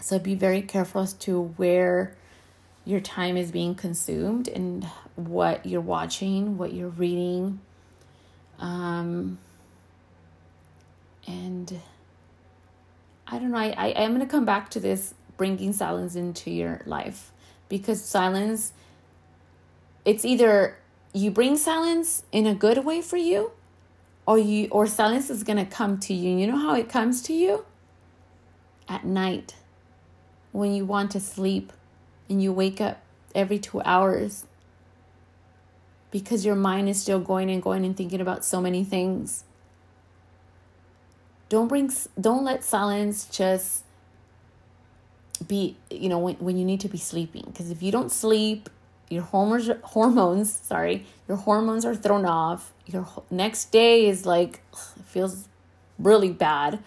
So 0.00 0.18
be 0.18 0.34
very 0.34 0.62
careful 0.62 1.02
as 1.02 1.12
to 1.14 1.42
where 1.56 2.16
your 2.84 3.00
time 3.00 3.36
is 3.36 3.50
being 3.50 3.74
consumed 3.74 4.48
and 4.48 4.84
what 5.14 5.66
you're 5.66 5.80
watching, 5.80 6.56
what 6.56 6.72
you're 6.72 6.88
reading. 6.88 7.60
Um, 8.58 9.38
and 11.26 11.80
I 13.26 13.38
don't 13.38 13.50
know, 13.50 13.58
I, 13.58 13.74
I 13.76 13.88
am 13.88 14.14
going 14.14 14.20
to 14.20 14.30
come 14.30 14.44
back 14.44 14.70
to 14.70 14.80
this 14.80 15.14
bringing 15.36 15.72
silence 15.72 16.16
into 16.16 16.50
your 16.50 16.80
life 16.86 17.30
because 17.68 18.02
silence, 18.02 18.72
it's 20.04 20.24
either 20.24 20.78
you 21.12 21.30
bring 21.30 21.56
silence 21.56 22.24
in 22.32 22.46
a 22.46 22.54
good 22.54 22.84
way 22.84 23.02
for 23.02 23.16
you 23.16 23.52
or 24.26 24.38
you 24.38 24.68
or 24.70 24.86
silence 24.86 25.28
is 25.30 25.44
going 25.44 25.58
to 25.58 25.64
come 25.64 25.98
to 25.98 26.14
you. 26.14 26.38
You 26.38 26.46
know 26.46 26.58
how 26.58 26.74
it 26.74 26.88
comes 26.88 27.22
to 27.22 27.32
you? 27.34 27.64
At 28.88 29.04
night 29.04 29.54
when 30.52 30.74
you 30.74 30.84
want 30.84 31.10
to 31.12 31.20
sleep 31.20 31.72
and 32.28 32.42
you 32.42 32.52
wake 32.52 32.80
up 32.80 33.00
every 33.34 33.58
2 33.58 33.80
hours 33.82 34.46
because 36.10 36.44
your 36.44 36.56
mind 36.56 36.88
is 36.88 37.00
still 37.00 37.20
going 37.20 37.50
and 37.50 37.62
going 37.62 37.84
and 37.84 37.96
thinking 37.96 38.20
about 38.20 38.44
so 38.44 38.60
many 38.60 38.84
things. 38.84 39.44
Don't 41.48 41.68
bring 41.68 41.90
don't 42.20 42.44
let 42.44 42.62
silence 42.62 43.24
just 43.26 43.84
be, 45.46 45.76
you 45.90 46.08
know, 46.08 46.18
when, 46.18 46.36
when 46.36 46.56
you 46.56 46.64
need 46.64 46.80
to 46.80 46.88
be 46.88 46.98
sleeping 46.98 47.44
because 47.46 47.70
if 47.70 47.82
you 47.82 47.90
don't 47.90 48.12
sleep, 48.12 48.68
your 49.08 49.22
hormones 49.22 49.70
hormones, 49.82 50.52
sorry, 50.52 51.06
your 51.26 51.36
hormones 51.36 51.84
are 51.84 51.94
thrown 51.94 52.24
off. 52.24 52.72
Your 52.86 53.06
next 53.30 53.72
day 53.72 54.06
is 54.06 54.26
like 54.26 54.62
feels 55.06 55.48
really 55.98 56.30
bad. 56.30 56.80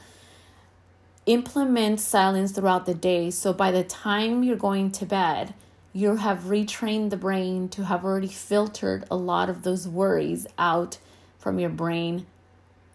Implement 1.26 2.02
silence 2.02 2.52
throughout 2.52 2.86
the 2.86 2.94
day 2.94 3.32
so 3.32 3.54
by 3.54 3.72
the 3.72 3.86
time 3.86 4.44
you're 4.44 4.58
going 4.58 4.92
to 4.92 5.06
bed, 5.06 5.54
you 5.94 6.18
have 6.18 6.40
retrained 6.40 7.12
the 7.12 7.18
brain 7.18 7.70
to 7.70 7.86
have 7.86 8.04
already 8.04 8.28
filtered 8.28 9.06
a 9.10 9.16
lot 9.16 9.50
of 9.50 9.64
those 9.64 9.88
worries 9.88 10.46
out 10.58 10.98
from 11.40 11.60
your 11.60 11.70
brain 11.70 12.26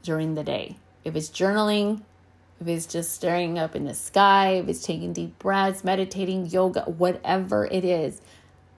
during 0.03 0.35
the 0.35 0.45
day. 0.45 0.77
If 1.05 1.17
it's 1.17 1.31
journaling, 1.31 2.03
if 2.61 2.69
it's 2.69 2.85
just 2.85 3.13
staring 3.13 3.59
up 3.59 3.75
in 3.75 3.87
the 3.87 3.95
sky, 3.95 4.57
if 4.57 4.69
it's 4.69 4.85
taking 4.85 5.15
deep 5.15 5.39
breaths, 5.39 5.83
meditating, 5.83 6.49
yoga, 6.49 6.83
whatever 6.83 7.65
it 7.65 7.85
is, 7.85 8.21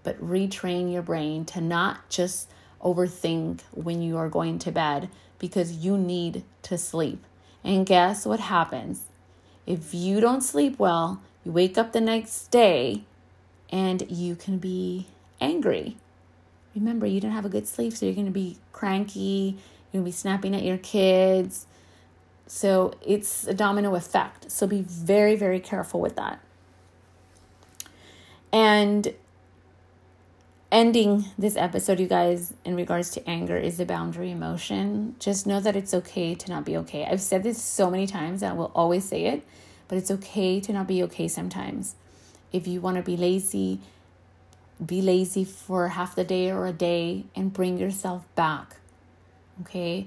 but 0.05 0.21
retrain 0.25 0.93
your 0.93 1.03
brain 1.03 1.45
to 1.47 1.61
not 1.61 2.09
just 2.09 2.49
overthink 2.81 3.63
when 3.73 4.01
you 4.01 4.17
are 4.17 4.29
going 4.29 4.61
to 4.61 4.71
bed 4.71 5.09
because 5.41 5.73
you 5.73 5.99
need 5.99 6.45
to 6.63 6.79
sleep. 6.79 7.25
And 7.65 7.85
guess 7.85 8.25
what 8.25 8.39
happens? 8.39 9.07
If 9.71 9.95
you 9.95 10.21
don't 10.21 10.41
sleep 10.41 10.81
well, 10.81 11.23
you 11.45 11.53
wake 11.53 11.79
up 11.79 11.93
the 11.93 12.01
next 12.01 12.49
day 12.49 13.05
and 13.71 14.05
you 14.11 14.35
can 14.35 14.59
be 14.59 15.07
angry. 15.41 15.97
Remember, 16.75 17.07
you 17.07 17.21
didn't 17.21 17.35
have 17.35 17.45
a 17.45 17.49
good 17.49 17.69
sleep, 17.69 17.93
so 17.93 18.05
you're 18.05 18.17
going 18.17 18.27
to 18.27 18.33
be 18.33 18.59
cranky, 18.73 19.55
you're 19.93 20.01
going 20.01 20.05
to 20.05 20.09
be 20.09 20.11
snapping 20.11 20.57
at 20.57 20.65
your 20.65 20.77
kids. 20.79 21.67
So 22.49 22.95
it's 23.07 23.47
a 23.47 23.55
domino 23.55 23.95
effect. 23.95 24.51
So 24.51 24.67
be 24.67 24.83
very, 24.83 25.37
very 25.37 25.61
careful 25.61 26.01
with 26.01 26.17
that. 26.17 26.41
And 28.53 29.15
ending 30.73 31.25
this 31.37 31.57
episode, 31.57 31.99
you 32.01 32.07
guys, 32.07 32.55
in 32.65 32.77
regards 32.77 33.11
to 33.11 33.29
anger, 33.29 33.57
is 33.57 33.77
the 33.77 33.85
boundary 33.85 34.31
emotion. 34.31 35.17
Just 35.19 35.47
know 35.47 35.61
that 35.61 35.77
it's 35.77 35.93
okay 35.93 36.35
to 36.35 36.51
not 36.51 36.65
be 36.65 36.77
okay. 36.79 37.05
I've 37.05 37.21
said 37.21 37.43
this 37.43 37.63
so 37.63 37.91
many 37.91 38.07
times, 38.07 38.43
and 38.43 38.53
I 38.53 38.55
will 38.55 38.71
always 38.75 39.05
say 39.05 39.27
it, 39.27 39.43
but 39.89 39.99
it's 39.99 40.11
okay 40.11 40.61
to 40.61 40.73
not 40.73 40.87
be 40.87 41.03
okay 41.05 41.29
sometimes. 41.29 41.97
If 42.53 42.67
you 42.67 42.81
want 42.81 42.97
to 42.97 43.03
be 43.03 43.17
lazy, 43.17 43.81
be 44.85 45.03
lazy 45.03 45.45
for 45.45 45.89
half 45.89 46.15
the 46.15 46.25
day 46.25 46.51
or 46.51 46.67
a 46.67 46.73
day 46.73 47.25
and 47.35 47.53
bring 47.53 47.79
yourself 47.79 48.25
back. 48.35 48.77
Okay? 49.63 50.07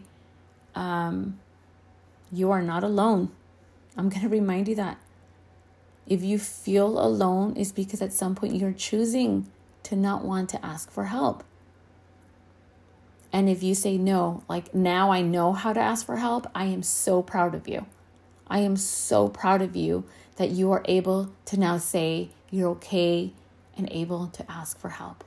Um, 0.76 1.40
you 2.32 2.52
are 2.52 2.62
not 2.62 2.84
alone. 2.84 3.32
I'm 3.98 4.10
going 4.10 4.24
to 4.24 4.30
remind 4.30 4.68
you 4.68 4.76
that. 4.76 4.98
If 6.06 6.22
you 6.22 6.38
feel 6.38 7.00
alone, 7.00 7.54
it's 7.56 7.72
because 7.72 8.02
at 8.02 8.12
some 8.12 8.36
point 8.36 8.56
you're 8.56 8.74
choosing 8.74 9.50
to 9.84 9.96
not 9.96 10.24
want 10.24 10.50
to 10.50 10.66
ask 10.66 10.92
for 10.92 11.06
help. 11.06 11.44
And 13.32 13.50
if 13.50 13.64
you 13.64 13.74
say 13.74 13.98
no, 13.98 14.44
like 14.48 14.76
now 14.76 15.12
I 15.12 15.22
know 15.22 15.54
how 15.54 15.74
to 15.74 15.80
ask 15.80 16.06
for 16.06 16.18
help, 16.18 16.48
I 16.54 16.66
am 16.66 16.84
so 16.84 17.24
proud 17.24 17.56
of 17.56 17.68
you. 17.68 17.86
I 18.48 18.60
am 18.60 18.78
so 18.78 19.28
proud 19.28 19.62
of 19.62 19.76
you 19.76 20.06
that 20.36 20.52
you 20.52 20.72
are 20.72 20.84
able 20.86 21.32
to 21.46 21.60
now 21.60 21.78
say 21.78 22.30
you're 22.52 22.70
okay 22.72 23.34
and 23.76 23.90
able 23.92 24.28
to 24.28 24.52
ask 24.52 24.78
for 24.78 24.90
help. 24.90 25.24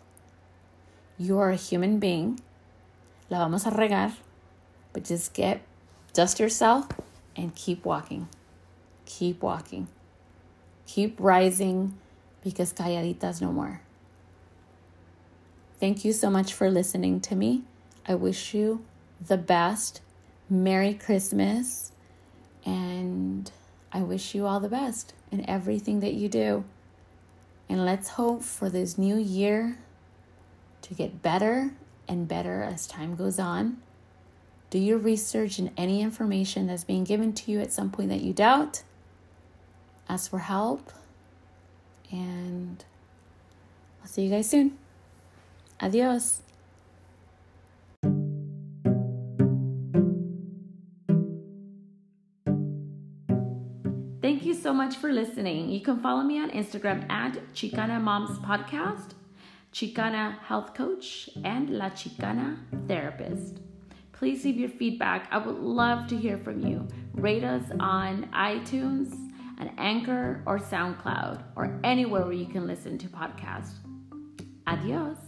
You 1.18 1.38
are 1.38 1.50
a 1.50 1.56
human 1.56 1.98
being. 1.98 2.40
La 3.28 3.38
vamos 3.38 3.66
a 3.66 3.70
regar, 3.70 4.14
but 4.92 5.02
just 5.02 5.34
get, 5.34 5.62
dust 6.12 6.38
yourself 6.38 6.86
and 7.34 7.54
keep 7.56 7.84
walking. 7.84 8.28
Keep 9.04 9.42
walking. 9.42 9.88
Keep 10.86 11.16
rising 11.18 11.98
because 12.44 12.72
calladitas 12.72 13.40
no 13.40 13.50
more. 13.50 13.80
Thank 15.78 16.04
you 16.04 16.12
so 16.12 16.30
much 16.30 16.54
for 16.54 16.70
listening 16.70 17.20
to 17.20 17.34
me. 17.34 17.64
I 18.08 18.14
wish 18.14 18.54
you 18.54 18.84
the 19.20 19.36
best. 19.36 20.00
Merry 20.48 20.94
Christmas. 20.94 21.92
And 22.64 23.50
I 23.92 24.00
wish 24.00 24.34
you 24.34 24.46
all 24.46 24.60
the 24.60 24.68
best 24.68 25.12
in 25.30 25.48
everything 25.48 26.00
that 26.00 26.14
you 26.14 26.28
do. 26.28 26.64
And 27.68 27.84
let's 27.84 28.10
hope 28.10 28.42
for 28.42 28.70
this 28.70 28.96
new 28.96 29.16
year 29.16 29.78
to 30.82 30.94
get 30.94 31.20
better 31.20 31.72
and 32.08 32.28
better 32.28 32.62
as 32.62 32.86
time 32.86 33.16
goes 33.16 33.38
on. 33.38 33.78
Do 34.70 34.78
your 34.78 34.98
research 34.98 35.58
and 35.58 35.70
any 35.76 36.00
information 36.00 36.66
that's 36.66 36.84
being 36.84 37.04
given 37.04 37.32
to 37.34 37.50
you 37.50 37.60
at 37.60 37.72
some 37.72 37.90
point 37.90 38.08
that 38.08 38.20
you 38.20 38.32
doubt. 38.32 38.82
Ask 40.08 40.30
for 40.30 40.38
help. 40.38 40.92
And 42.10 42.84
I'll 44.00 44.08
see 44.08 44.22
you 44.22 44.30
guys 44.30 44.48
soon. 44.48 44.78
Adios. 45.80 46.42
Thank 54.22 54.44
you 54.44 54.54
so 54.54 54.72
much 54.72 54.96
for 54.96 55.12
listening. 55.12 55.70
You 55.70 55.80
can 55.80 56.00
follow 56.00 56.22
me 56.22 56.40
on 56.40 56.50
Instagram 56.50 57.08
at 57.08 57.34
Chicana 57.54 58.00
Moms 58.00 58.38
Podcast, 58.40 59.10
Chicana 59.72 60.38
Health 60.40 60.74
Coach, 60.74 61.30
and 61.44 61.70
La 61.70 61.90
Chicana 61.90 62.56
Therapist. 62.88 63.60
Please 64.12 64.44
leave 64.44 64.56
your 64.56 64.68
feedback. 64.70 65.28
I 65.30 65.38
would 65.38 65.58
love 65.58 66.08
to 66.08 66.16
hear 66.16 66.38
from 66.38 66.66
you. 66.66 66.88
Rate 67.12 67.44
us 67.44 67.64
on 67.78 68.28
iTunes, 68.32 69.12
an 69.58 69.70
Anchor, 69.78 70.42
or 70.46 70.58
SoundCloud, 70.58 71.42
or 71.54 71.78
anywhere 71.84 72.22
where 72.22 72.32
you 72.32 72.46
can 72.46 72.66
listen 72.66 72.98
to 72.98 73.08
podcasts. 73.08 73.74
Adios. 74.66 75.25